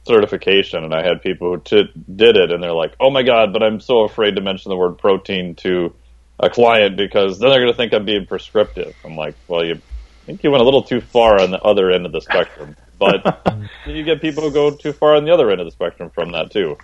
[0.06, 3.52] certification, and I had people who t- did it, and they're like, "Oh my god!"
[3.52, 5.94] But I'm so afraid to mention the word protein to
[6.38, 8.94] a client because then they're going to think I'm being prescriptive.
[9.04, 11.90] I'm like, well, you I think you went a little too far on the other
[11.90, 15.50] end of the spectrum, but you get people who go too far on the other
[15.50, 16.78] end of the spectrum from that too.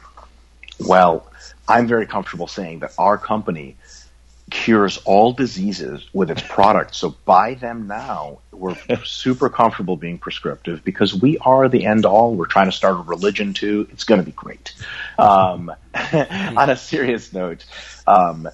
[0.78, 1.30] Well,
[1.68, 3.76] I'm very comfortable saying that our company
[4.50, 6.98] cures all diseases with its products.
[6.98, 8.40] So buy them now.
[8.50, 12.34] We're super comfortable being prescriptive because we are the end all.
[12.34, 13.86] We're trying to start a religion too.
[13.92, 14.74] It's going to be great.
[15.18, 17.64] Um, on a serious note,
[18.06, 18.48] um,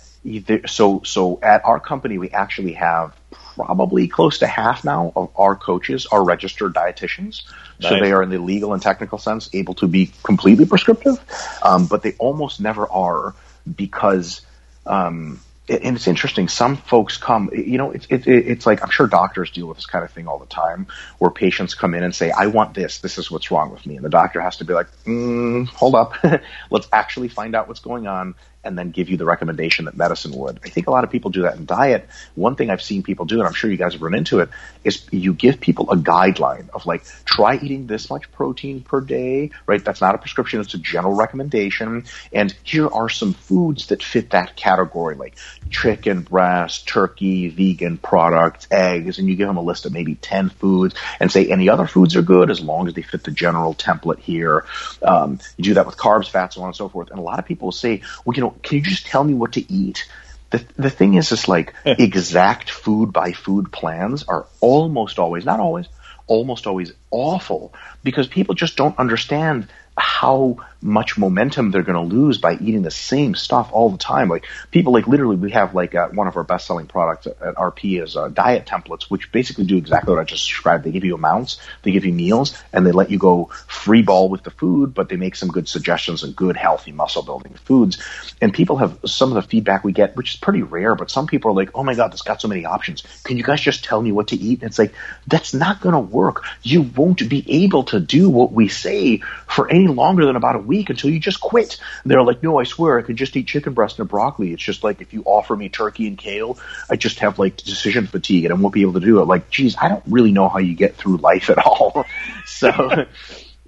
[0.66, 3.16] so so at our company we actually have
[3.56, 7.42] probably close to half now of our coaches are registered dietitians.
[7.80, 7.90] Nice.
[7.90, 11.18] So they are in the legal and technical sense able to be completely prescriptive,
[11.62, 13.34] um, but they almost never are
[13.76, 14.42] because
[14.86, 16.48] um, and it's interesting.
[16.48, 19.86] Some folks come, you know, it's it, it's like I'm sure doctors deal with this
[19.86, 20.86] kind of thing all the time,
[21.18, 22.98] where patients come in and say, "I want this.
[22.98, 25.96] This is what's wrong with me," and the doctor has to be like, mm, "Hold
[25.96, 26.14] up,
[26.70, 28.36] let's actually find out what's going on."
[28.66, 30.60] And then give you the recommendation that medicine would.
[30.64, 32.08] I think a lot of people do that in diet.
[32.34, 34.50] One thing I've seen people do, and I'm sure you guys have run into it,
[34.84, 39.50] is you give people a guideline of like, try eating this much protein per day,
[39.66, 39.84] right?
[39.84, 42.04] That's not a prescription, it's a general recommendation.
[42.32, 45.36] And here are some foods that fit that category, like
[45.70, 50.50] chicken breast, turkey, vegan products, eggs, and you give them a list of maybe 10
[50.50, 53.74] foods and say any other foods are good as long as they fit the general
[53.74, 54.64] template here.
[55.02, 57.10] Um, you do that with carbs, fats, so on and so forth.
[57.10, 59.34] And a lot of people will say, well, you know, can you just tell me
[59.34, 60.08] what to eat?
[60.50, 65.60] The, the thing is, is like exact food by food plans are almost always, not
[65.60, 65.86] always,
[66.26, 72.38] almost always awful because people just don't understand how much momentum they're going to lose
[72.38, 74.28] by eating the same stuff all the time.
[74.28, 77.56] Like people, like literally, we have like uh, one of our best selling products at,
[77.56, 80.84] RP is uh, diet templates, which basically do exactly what I just described.
[80.84, 84.28] They give you amounts, they give you meals, and they let you go free ball
[84.28, 88.02] with the food, but they make some good suggestions and good healthy muscle building foods.
[88.40, 91.26] And people have some of the feedback we get, which is pretty rare, but some
[91.26, 93.02] people are like, "Oh my god, this got so many options.
[93.24, 94.94] Can you guys just tell me what to eat?" And it's like
[95.26, 96.44] that's not going to work.
[96.62, 100.60] You won't be able to do what we say for any longer than about a
[100.60, 101.78] week until you just quit.
[102.02, 104.52] And they're like, no, I swear I could just eat chicken breast and broccoli.
[104.52, 106.58] It's just like if you offer me turkey and kale,
[106.90, 109.24] I just have like decision fatigue and I won't be able to do it.
[109.24, 112.04] Like, geez, I don't really know how you get through life at all.
[112.46, 113.06] so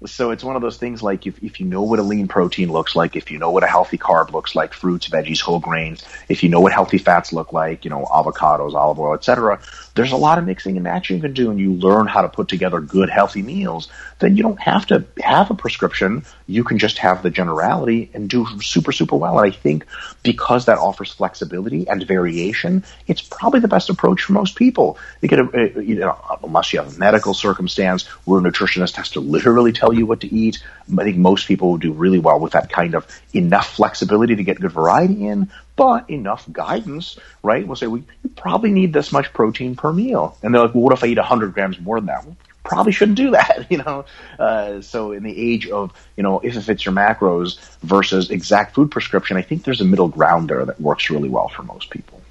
[0.05, 2.71] so it's one of those things like if, if you know what a lean protein
[2.71, 6.03] looks like, if you know what a healthy carb looks like, fruits, veggies, whole grains,
[6.29, 9.59] if you know what healthy fats look like, you know, avocados, olive oil, etc.,
[9.99, 12.29] there's a lot of mixing and matching you can do and you learn how to
[12.29, 13.89] put together good healthy meals,
[14.19, 16.23] then you don't have to have a prescription.
[16.47, 19.37] You can just have the generality and do super, super well.
[19.37, 19.85] And I think
[20.23, 24.97] because that offers flexibility and variation, it's probably the best approach for most people.
[25.19, 29.09] You get a, you know, unless you have a medical circumstance where a nutritionist has
[29.11, 30.63] to literally tell you what to eat.
[30.97, 34.43] I think most people will do really well with that kind of enough flexibility to
[34.45, 37.65] get good variety in, but enough guidance, right?
[37.65, 40.37] We'll say, we well, probably need this much protein per meal.
[40.43, 42.25] And they're like, well, what if I eat 100 grams more than that?
[42.25, 44.03] Well, probably shouldn't do that, you know.
[44.37, 48.75] Uh, so in the age of you know if it fits your macros versus exact
[48.75, 51.89] food prescription, I think there's a middle ground there that works really well for most
[51.89, 52.21] people.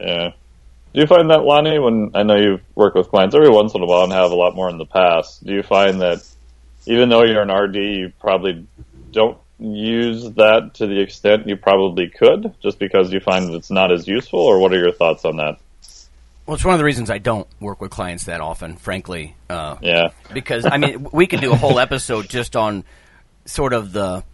[0.00, 0.32] Yeah.
[0.94, 3.82] Do you find that Lonnie, when I know you've worked with clients every once in
[3.82, 6.24] a while and have a lot more in the past, do you find that
[6.86, 8.66] even though you're an RD, you probably
[9.10, 9.36] don't
[9.72, 14.06] use that to the extent you probably could, just because you find it's not as
[14.06, 14.40] useful.
[14.40, 15.58] Or what are your thoughts on that?
[16.46, 19.34] Well, it's one of the reasons I don't work with clients that often, frankly.
[19.48, 20.08] Uh, yeah.
[20.32, 22.84] Because I mean, we could do a whole episode just on
[23.46, 24.24] sort of the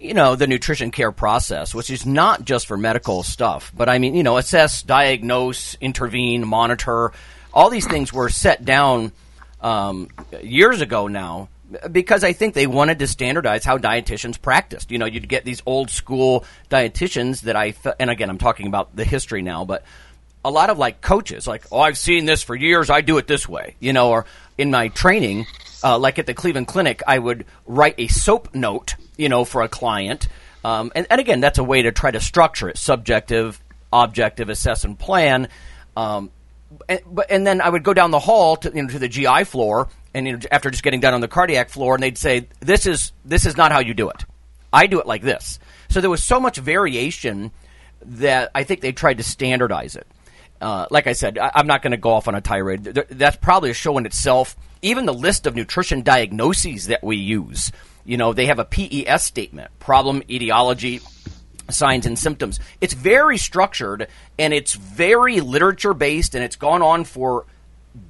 [0.00, 3.98] you know, the nutrition care process, which is not just for medical stuff, but I
[3.98, 7.12] mean, you know, assess, diagnose, intervene, monitor.
[7.52, 9.12] All these things were set down
[9.60, 10.08] um,
[10.42, 11.50] years ago now
[11.90, 14.90] because I think they wanted to standardize how dietitians practiced.
[14.90, 18.94] You know, you'd get these old school dietitians that I, and again, I'm talking about
[18.94, 19.84] the history now, but
[20.44, 23.26] a lot of like coaches, like, oh, I've seen this for years, I do it
[23.26, 25.46] this way, you know, or in my training,
[25.84, 29.62] uh, like at the Cleveland Clinic, I would write a soap note, you know, for
[29.62, 30.28] a client.
[30.64, 33.60] Um, and, and again, that's a way to try to structure it subjective,
[33.92, 35.48] objective, assess, and plan.
[35.96, 36.30] Um,
[36.88, 39.08] and, but, and then I would go down the hall to, you know, to the
[39.08, 42.18] GI floor, and you know, after just getting done on the cardiac floor, and they'd
[42.18, 44.24] say, "This is this is not how you do it.
[44.72, 45.58] I do it like this."
[45.88, 47.52] So there was so much variation
[48.02, 50.06] that I think they tried to standardize it.
[50.60, 52.84] Uh, like I said, I, am not going to go off on a tirade.
[52.84, 54.56] That's probably a show in itself.
[54.82, 57.72] Even the list of nutrition diagnoses that we use,
[58.04, 61.00] you know, they have a PES statement: problem, etiology,
[61.70, 62.60] signs and symptoms.
[62.80, 64.08] It's very structured
[64.38, 67.46] and it's very literature based, and it's gone on for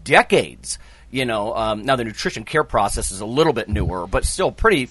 [0.05, 0.79] decades.
[1.11, 4.53] You know, um, now the nutrition care process is a little bit newer, but still
[4.53, 4.89] pretty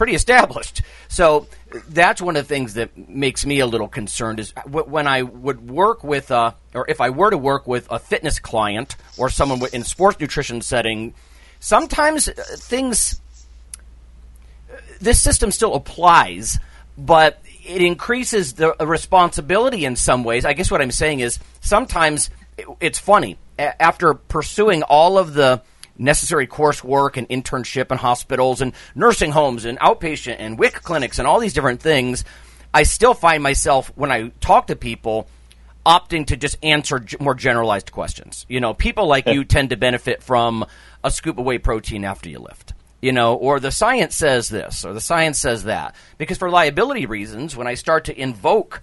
[0.00, 0.80] pretty established.
[1.08, 1.46] So
[1.90, 5.70] that's one of the things that makes me a little concerned is when I would
[5.70, 9.60] work with, uh, or if I were to work with a fitness client or someone
[9.74, 11.12] in sports nutrition setting,
[11.58, 13.20] sometimes uh, things,
[15.02, 16.58] this system still applies,
[16.96, 20.46] but it increases the responsibility in some ways.
[20.46, 22.30] I guess what I'm saying is sometimes
[22.80, 25.62] it's funny after pursuing all of the
[25.98, 31.28] necessary coursework and internship in hospitals and nursing homes and outpatient and WIC clinics and
[31.28, 32.24] all these different things,
[32.72, 35.28] I still find myself when I talk to people
[35.84, 38.46] opting to just answer more generalized questions.
[38.48, 40.64] You know, people like you tend to benefit from
[41.02, 42.74] a scoop of whey protein after you lift.
[43.02, 45.94] You know, or the science says this, or the science says that.
[46.18, 48.82] Because for liability reasons, when I start to invoke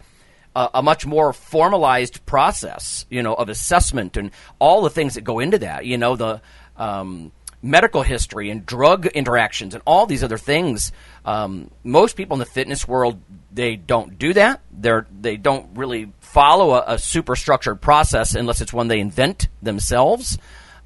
[0.57, 5.21] a, a much more formalized process, you know, of assessment and all the things that
[5.21, 6.41] go into that, you know, the
[6.75, 7.31] um,
[7.61, 10.91] medical history and drug interactions and all these other things.
[11.25, 14.61] Um, most people in the fitness world they don't do that.
[14.71, 19.47] They're they don't really follow a, a super structured process unless it's one they invent
[19.61, 20.39] themselves.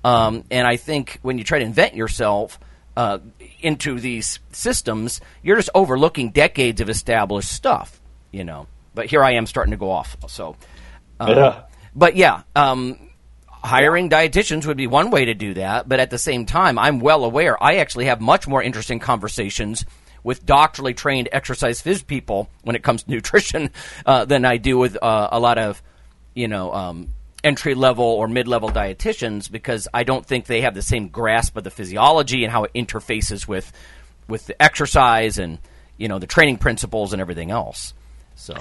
[0.04, 2.60] Um, and I think when you try to invent yourself
[2.98, 3.20] uh,
[3.62, 8.02] into these systems, you're just overlooking decades of established stuff.
[8.32, 8.68] You know.
[8.94, 10.18] But here I am starting to go off.
[10.28, 10.56] So.
[11.20, 11.62] Uh, yeah.
[11.96, 12.98] But yeah, um,
[13.48, 17.00] hiring dietitians would be one way to do that, but at the same time, I'm
[17.00, 19.86] well aware I actually have much more interesting conversations
[20.24, 23.72] with doctorally trained exercise phys people when it comes to nutrition
[24.06, 25.82] uh, than I do with uh, a lot of,
[26.34, 27.10] you know, um,
[27.44, 31.58] entry level or mid level dietitians because I don't think they have the same grasp
[31.58, 33.72] of the physiology and how it interfaces with
[34.28, 35.58] with the exercise and
[35.98, 37.94] you know the training principles and everything else.
[38.36, 38.56] So,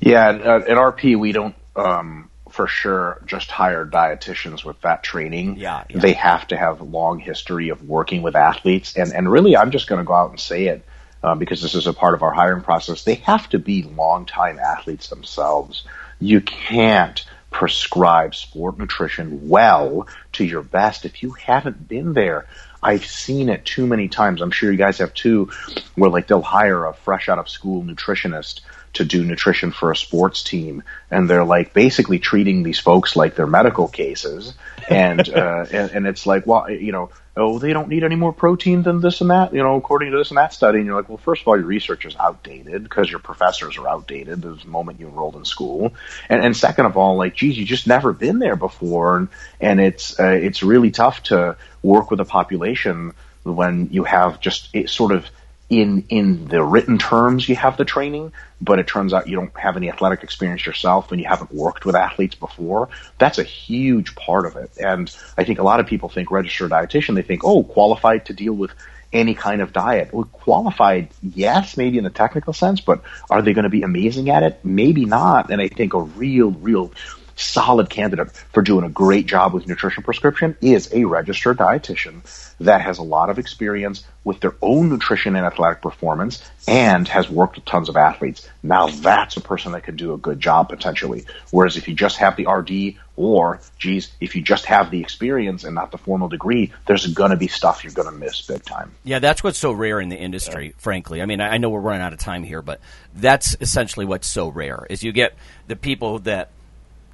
[0.00, 1.54] yeah, at, at RP we don't.
[1.74, 5.56] Um, for sure just hire dietitians with that training.
[5.56, 5.98] Yeah, yeah.
[5.98, 8.96] They have to have a long history of working with athletes.
[8.96, 10.82] And, and really, I'm just going to go out and say it
[11.22, 13.04] uh, because this is a part of our hiring process.
[13.04, 15.84] They have to be long-time athletes themselves.
[16.18, 22.46] You can't prescribe sport nutrition well to your best if you haven't been there.
[22.82, 24.40] I've seen it too many times.
[24.40, 25.50] I'm sure you guys have too,
[25.94, 28.60] where like they'll hire a fresh out of school nutritionist
[28.96, 33.34] to do nutrition for a sports team, and they're like basically treating these folks like
[33.34, 34.54] they're medical cases,
[34.88, 38.32] and uh, and, and it's like, well, you know, oh, they don't need any more
[38.32, 40.96] protein than this and that, you know, according to this and that study, and you're
[40.96, 44.58] like, well, first of all, your research is outdated because your professors are outdated the
[44.66, 45.94] moment you enrolled in school,
[46.28, 49.28] and and second of all, like, geez, you just never been there before, and
[49.60, 53.12] and it's uh, it's really tough to work with a population
[53.44, 55.30] when you have just a, sort of
[55.68, 59.56] in in the written terms you have the training, but it turns out you don't
[59.58, 62.88] have any athletic experience yourself and you haven't worked with athletes before.
[63.18, 64.70] That's a huge part of it.
[64.78, 68.32] And I think a lot of people think registered dietitian, they think, oh, qualified to
[68.32, 68.70] deal with
[69.12, 70.12] any kind of diet.
[70.12, 74.30] Well, qualified, yes, maybe in the technical sense, but are they going to be amazing
[74.30, 74.60] at it?
[74.64, 75.50] Maybe not.
[75.50, 76.92] And I think a real, real
[77.36, 82.22] solid candidate for doing a great job with nutrition prescription is a registered dietitian
[82.58, 87.30] that has a lot of experience with their own nutrition and athletic performance and has
[87.30, 88.48] worked with tons of athletes.
[88.62, 91.26] Now that's a person that could do a good job potentially.
[91.50, 95.64] Whereas if you just have the RD or, geez, if you just have the experience
[95.64, 98.64] and not the formal degree, there's going to be stuff you're going to miss big
[98.64, 98.92] time.
[99.04, 100.72] Yeah, that's what's so rare in the industry, yeah.
[100.78, 101.22] frankly.
[101.22, 102.80] I mean, I know we're running out of time here, but
[103.14, 105.34] that's essentially what's so rare is you get
[105.66, 106.50] the people that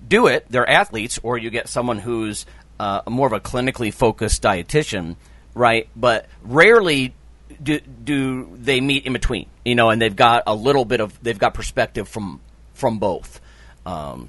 [0.06, 2.46] do it, they're athletes, or you get someone who's
[2.78, 5.16] uh, more of a clinically focused dietitian,
[5.54, 5.88] right?
[5.94, 7.14] But rarely
[7.62, 11.18] do, do they meet in between, you know, and they've got a little bit of
[11.22, 12.40] they've got perspective from
[12.74, 13.40] from both.
[13.86, 14.28] Um,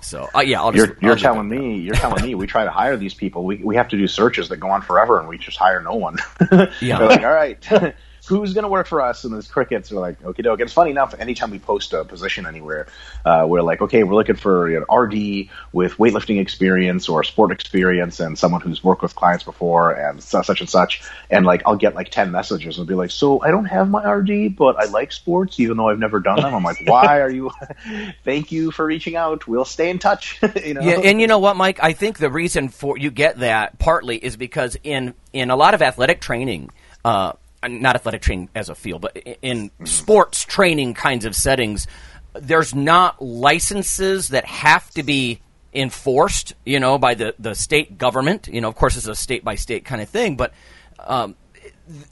[0.00, 2.70] so uh, yeah, I'll just, you're, you're telling me you're telling me we try to
[2.70, 3.44] hire these people.
[3.44, 5.94] We we have to do searches that go on forever, and we just hire no
[5.94, 6.18] one.
[6.80, 7.64] yeah, like all right.
[8.26, 9.24] who's going to work for us?
[9.24, 10.60] And those crickets are like, okay, doke.
[10.60, 12.86] It's funny enough, anytime we post a position anywhere,
[13.24, 18.20] uh, we're like, okay, we're looking for an RD with weightlifting experience or sport experience
[18.20, 21.02] and someone who's worked with clients before and such and such.
[21.30, 24.08] And like, I'll get like 10 messages and be like, so I don't have my
[24.08, 26.54] RD, but I like sports even though I've never done them.
[26.54, 27.50] I'm like, why are you,
[28.24, 29.48] thank you for reaching out.
[29.48, 30.40] We'll stay in touch.
[30.64, 30.80] you know?
[30.80, 31.80] Yeah, and you know what, Mike?
[31.82, 35.74] I think the reason for you get that partly is because in in a lot
[35.74, 36.70] of athletic training,
[37.04, 37.32] uh,
[37.68, 41.86] not athletic training as a field, but in sports training kinds of settings,
[42.34, 45.40] there's not licenses that have to be
[45.74, 48.48] enforced, you know, by the, the state government.
[48.48, 50.52] You know, of course, it's a state by state kind of thing, but
[50.98, 51.36] um,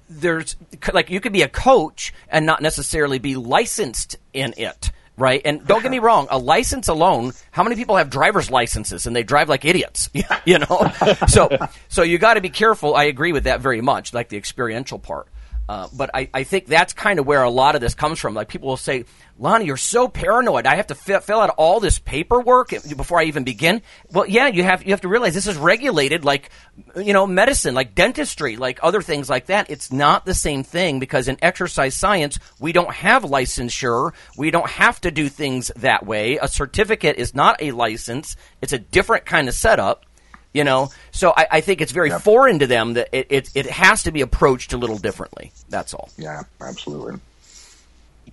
[0.08, 0.56] there's
[0.92, 4.90] like you could be a coach and not necessarily be licensed in it
[5.20, 5.42] right?
[5.44, 9.14] And don't get me wrong, a license alone, how many people have driver's licenses and
[9.14, 10.08] they drive like idiots,
[10.46, 10.92] you know?
[11.28, 11.50] so,
[11.88, 12.96] so you got to be careful.
[12.96, 15.28] I agree with that very much, like the experiential part.
[15.70, 18.34] Uh, but I, I think that's kind of where a lot of this comes from.
[18.34, 19.04] Like people will say,
[19.38, 20.66] Lonnie, you're so paranoid.
[20.66, 23.80] I have to fi- fill out all this paperwork before I even begin.
[24.10, 26.50] Well, yeah, you have you have to realize this is regulated, like
[26.96, 29.70] you know, medicine, like dentistry, like other things like that.
[29.70, 34.12] It's not the same thing because in exercise science, we don't have licensure.
[34.36, 36.38] We don't have to do things that way.
[36.38, 38.34] A certificate is not a license.
[38.60, 40.04] It's a different kind of setup.
[40.52, 42.22] You know, so I, I think it's very yep.
[42.22, 45.52] foreign to them that it, it it has to be approached a little differently.
[45.68, 46.10] That's all.
[46.16, 47.20] Yeah, absolutely.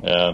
[0.01, 0.33] Yeah.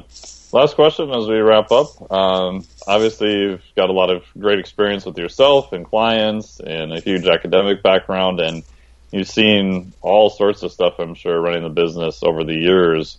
[0.53, 2.11] Last question as we wrap up.
[2.11, 6.99] Um, obviously, you've got a lot of great experience with yourself and clients, and a
[6.99, 8.63] huge academic background, and
[9.11, 10.99] you've seen all sorts of stuff.
[10.99, 13.17] I'm sure running the business over the years.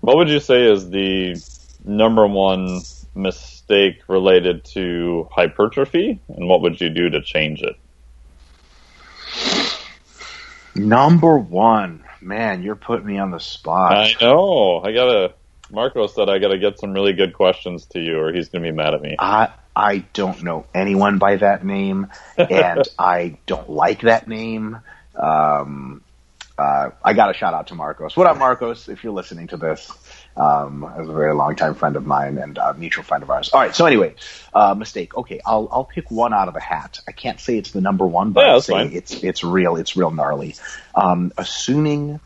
[0.00, 1.36] What would you say is the
[1.84, 2.82] number one
[3.14, 7.74] mistake related to hypertrophy, and what would you do to change it?
[10.78, 13.92] Number one, man, you're putting me on the spot.
[13.92, 14.80] I know.
[14.84, 15.34] I gotta.
[15.70, 18.72] Marco said I gotta get some really good questions to you, or he's gonna be
[18.72, 19.16] mad at me.
[19.18, 24.78] I I don't know anyone by that name, and I don't like that name.
[25.14, 26.02] Um,
[26.58, 28.16] uh, I got a shout out to Marcos.
[28.16, 28.88] What up, Marcos?
[28.88, 29.92] If you're listening to this,
[30.38, 33.50] um, as a very long time friend of mine and a mutual friend of ours.
[33.52, 33.74] All right.
[33.74, 34.14] So anyway,
[34.54, 35.16] uh, mistake.
[35.16, 37.00] Okay, I'll I'll pick one out of the hat.
[37.08, 38.92] I can't say it's the number one, but yeah, I'll say fine.
[38.92, 39.76] it's it's real.
[39.76, 40.54] It's real gnarly.
[40.94, 42.20] Um, assuming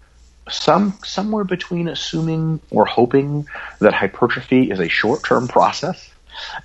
[0.50, 3.46] some somewhere between assuming or hoping
[3.78, 6.10] that hypertrophy is a short term process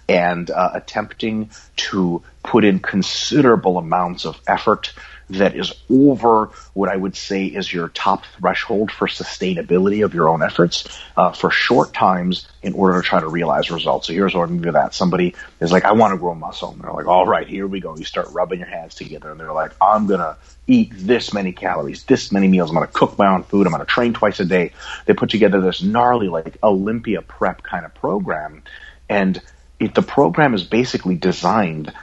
[0.08, 4.94] and uh, attempting to put in considerable amounts of effort
[5.30, 10.30] that is over what I would say is your top threshold for sustainability of your
[10.30, 14.08] own efforts uh, for short times in order to try to realize results.
[14.08, 14.94] So here's what going to do that.
[14.94, 16.72] Somebody is like, I want to grow muscle.
[16.72, 17.98] And they're like, all right, here we go.
[17.98, 21.52] You start rubbing your hands together and they're like, I'm going to eat this many
[21.52, 22.70] calories, this many meals.
[22.70, 23.68] I'm going to cook my own food.
[23.68, 24.72] I'm going to train twice a day.
[25.06, 28.64] They put together this gnarly, like Olympia prep kind of program.
[29.10, 29.42] And
[29.80, 31.94] it, the program is basically designed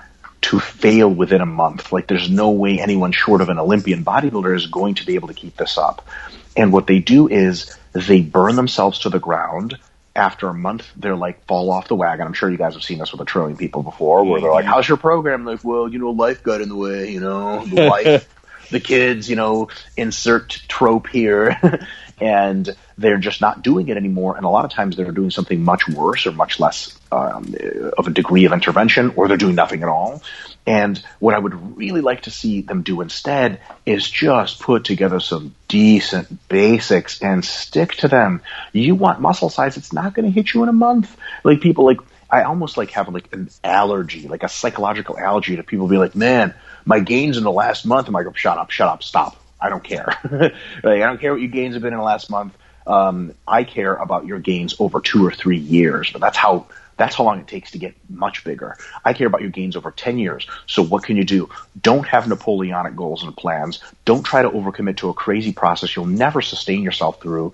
[0.44, 1.90] to fail within a month.
[1.90, 5.28] Like there's no way anyone short of an Olympian bodybuilder is going to be able
[5.28, 6.06] to keep this up.
[6.54, 9.78] And what they do is they burn themselves to the ground.
[10.16, 12.26] After a month, they're like fall off the wagon.
[12.26, 14.64] I'm sure you guys have seen this with a trillion people before, where they're like,
[14.64, 14.74] mm-hmm.
[14.74, 17.10] "How's your program?" Like, well, you know, life got in the way.
[17.10, 18.32] You know, the wife,
[18.70, 19.28] the kids.
[19.28, 21.58] You know, insert trope here.
[22.20, 24.36] and they're just not doing it anymore.
[24.36, 27.54] And a lot of times they're doing something much worse or much less um,
[27.98, 30.22] of a degree of intervention, or they're doing nothing at all.
[30.66, 35.20] And what I would really like to see them do instead is just put together
[35.20, 38.40] some decent basics and stick to them.
[38.72, 41.14] You want muscle size, it's not going to hit you in a month.
[41.42, 41.98] Like people like,
[42.34, 46.16] I almost like have like an allergy, like a psychological allergy to people being like,
[46.16, 46.52] man,
[46.84, 48.08] my gains in the last month.
[48.08, 49.36] I'm like, shut up, shut up, stop.
[49.60, 50.06] I don't care.
[50.32, 50.52] like,
[50.82, 52.58] I don't care what your gains have been in the last month.
[52.88, 56.66] Um, I care about your gains over two or three years, but that's how
[56.96, 58.76] that's how long it takes to get much bigger.
[59.04, 60.48] I care about your gains over 10 years.
[60.66, 61.50] So what can you do?
[61.80, 63.78] Don't have Napoleonic goals and plans.
[64.04, 67.52] Don't try to overcommit to a crazy process you'll never sustain yourself through.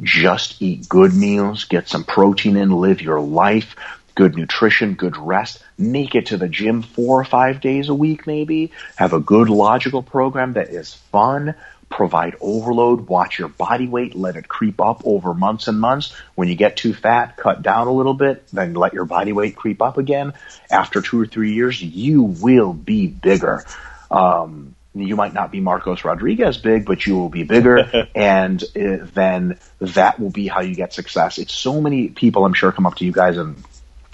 [0.00, 3.74] Just eat good meals, get some protein in, live your life,
[4.18, 8.26] good nutrition, good rest, make it to the gym four or five days a week
[8.26, 11.54] maybe, have a good logical program that is fun,
[11.88, 16.12] provide overload, watch your body weight, let it creep up over months and months.
[16.34, 19.54] When you get too fat, cut down a little bit, then let your body weight
[19.54, 20.32] creep up again.
[20.68, 23.64] After two or three years, you will be bigger.
[24.10, 29.06] Um, you might not be Marcos Rodriguez big, but you will be bigger, and uh,
[29.14, 31.38] then that will be how you get success.
[31.38, 33.62] It's so many people, I'm sure, come up to you guys and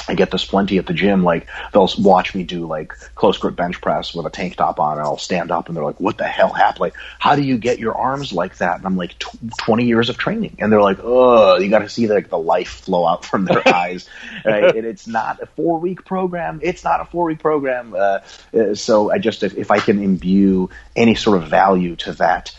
[0.08, 1.22] I get this plenty at the gym.
[1.24, 4.98] Like they'll watch me do like close grip bench press with a tank top on,
[4.98, 6.80] and I'll stand up, and they're like, "What the hell happened?
[6.80, 9.18] Like, how do you get your arms like that?" And I'm like,
[9.58, 12.68] "20 years of training," and they're like, "Oh, you got to see like the life
[12.68, 14.08] flow out from their eyes."
[14.44, 14.76] Right?
[14.76, 16.60] And it's not a four week program.
[16.62, 17.94] It's not a four week program.
[17.94, 18.20] Uh,
[18.52, 22.54] uh, so I just if, if I can imbue any sort of value to that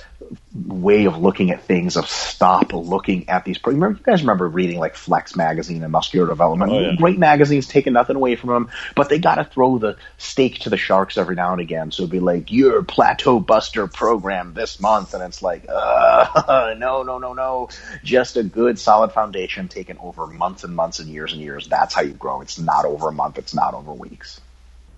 [0.68, 3.60] way of looking at things of stop looking at these.
[3.65, 6.72] Remember, you guys remember reading like Flex magazine and Muscular Development.
[6.72, 6.95] Oh, yeah.
[6.95, 10.69] Great magazines, taking nothing away from them, but they got to throw the stake to
[10.69, 11.91] the sharks every now and again.
[11.91, 17.03] So it'd be like your plateau buster program this month, and it's like, uh, no,
[17.03, 17.69] no, no, no,
[18.03, 21.68] just a good solid foundation taken over months and months and years and years.
[21.68, 22.41] That's how you grow.
[22.41, 23.38] It's not over a month.
[23.38, 24.40] It's not over weeks.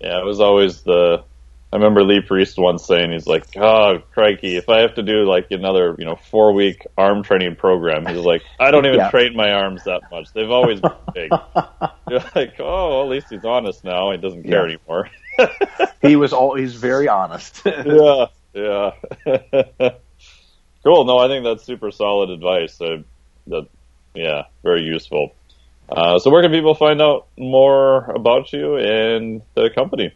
[0.00, 1.24] Yeah, it was always the.
[1.70, 5.24] I remember Lee Priest once saying, he's like, oh, crikey, if I have to do
[5.28, 9.10] like another, you know, four week arm training program, he's like, I don't even Yeah.
[9.10, 10.32] train my arms that much.
[10.32, 11.30] They've always been big.
[12.08, 14.10] You're like, oh, at least he's honest now.
[14.12, 14.76] He doesn't care Yeah.
[14.76, 15.10] anymore.
[16.02, 17.60] he was all he's very honest.
[17.66, 18.90] yeah, yeah.
[20.84, 21.04] cool.
[21.04, 22.80] No, I think that's super solid advice.
[22.80, 23.02] Uh,
[23.48, 23.68] that,
[24.14, 25.36] yeah, very useful.
[25.88, 30.14] Uh, so where can people find out more about you and the company?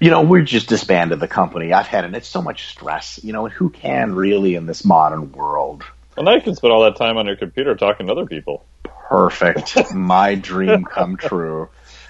[0.00, 1.72] You know, we're just disbanded the company.
[1.72, 4.84] I've had, and it's so much stress, you know, and who can really in this
[4.84, 5.84] modern world?
[6.16, 8.64] Well, now you can spend all that time on your computer talking to other people.
[8.82, 9.92] Perfect.
[9.94, 11.68] My dream come true.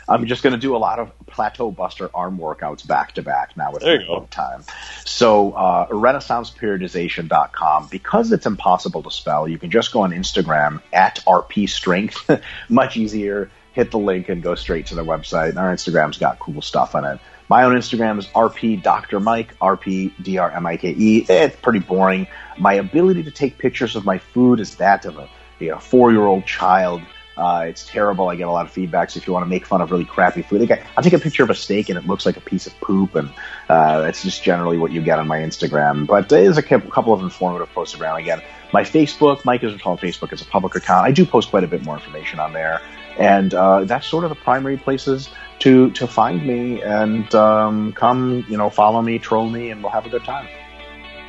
[0.08, 3.54] I'm just going to do a lot of plateau buster arm workouts back to back
[3.56, 4.64] now with There you my time.
[5.04, 11.22] So, uh, renaissanceperiodization.com, because it's impossible to spell, you can just go on Instagram at
[11.26, 12.30] RP Strength.
[12.70, 13.50] Much easier.
[13.74, 15.50] Hit the link and go straight to the website.
[15.50, 17.20] And Our Instagram's got cool stuff on it.
[17.48, 19.20] My own Instagram is RP Dr.
[19.20, 21.26] Mike, RP D R M I K E.
[21.28, 22.26] It's pretty boring.
[22.58, 26.12] My ability to take pictures of my food is that of a you know, four
[26.12, 27.02] year old child.
[27.36, 28.28] Uh, it's terrible.
[28.28, 29.10] I get a lot of feedback.
[29.10, 31.20] So if you want to make fun of really crappy food, like I, take a
[31.20, 33.30] picture of a steak and it looks like a piece of poop, and
[33.68, 36.06] uh, that's just generally what you get on my Instagram.
[36.06, 38.18] But there's a couple of informative posts around.
[38.18, 38.42] Again,
[38.72, 41.06] my Facebook, Mike is on Facebook, is a public account.
[41.06, 42.82] I do post quite a bit more information on there,
[43.18, 45.28] and uh, that's sort of the primary places
[45.60, 49.92] to to find me and um, come, you know, follow me, troll me, and we'll
[49.92, 50.46] have a good time.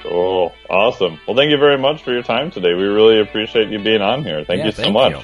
[0.03, 0.53] Cool.
[0.69, 1.19] Awesome.
[1.27, 2.73] Well, thank you very much for your time today.
[2.73, 4.45] We really appreciate you being on here.
[4.45, 5.11] Thank Yeah, you so thank much.
[5.11, 5.21] you.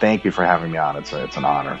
[0.00, 0.96] Thank you for having me on.
[0.96, 1.80] It's a, it's an honor.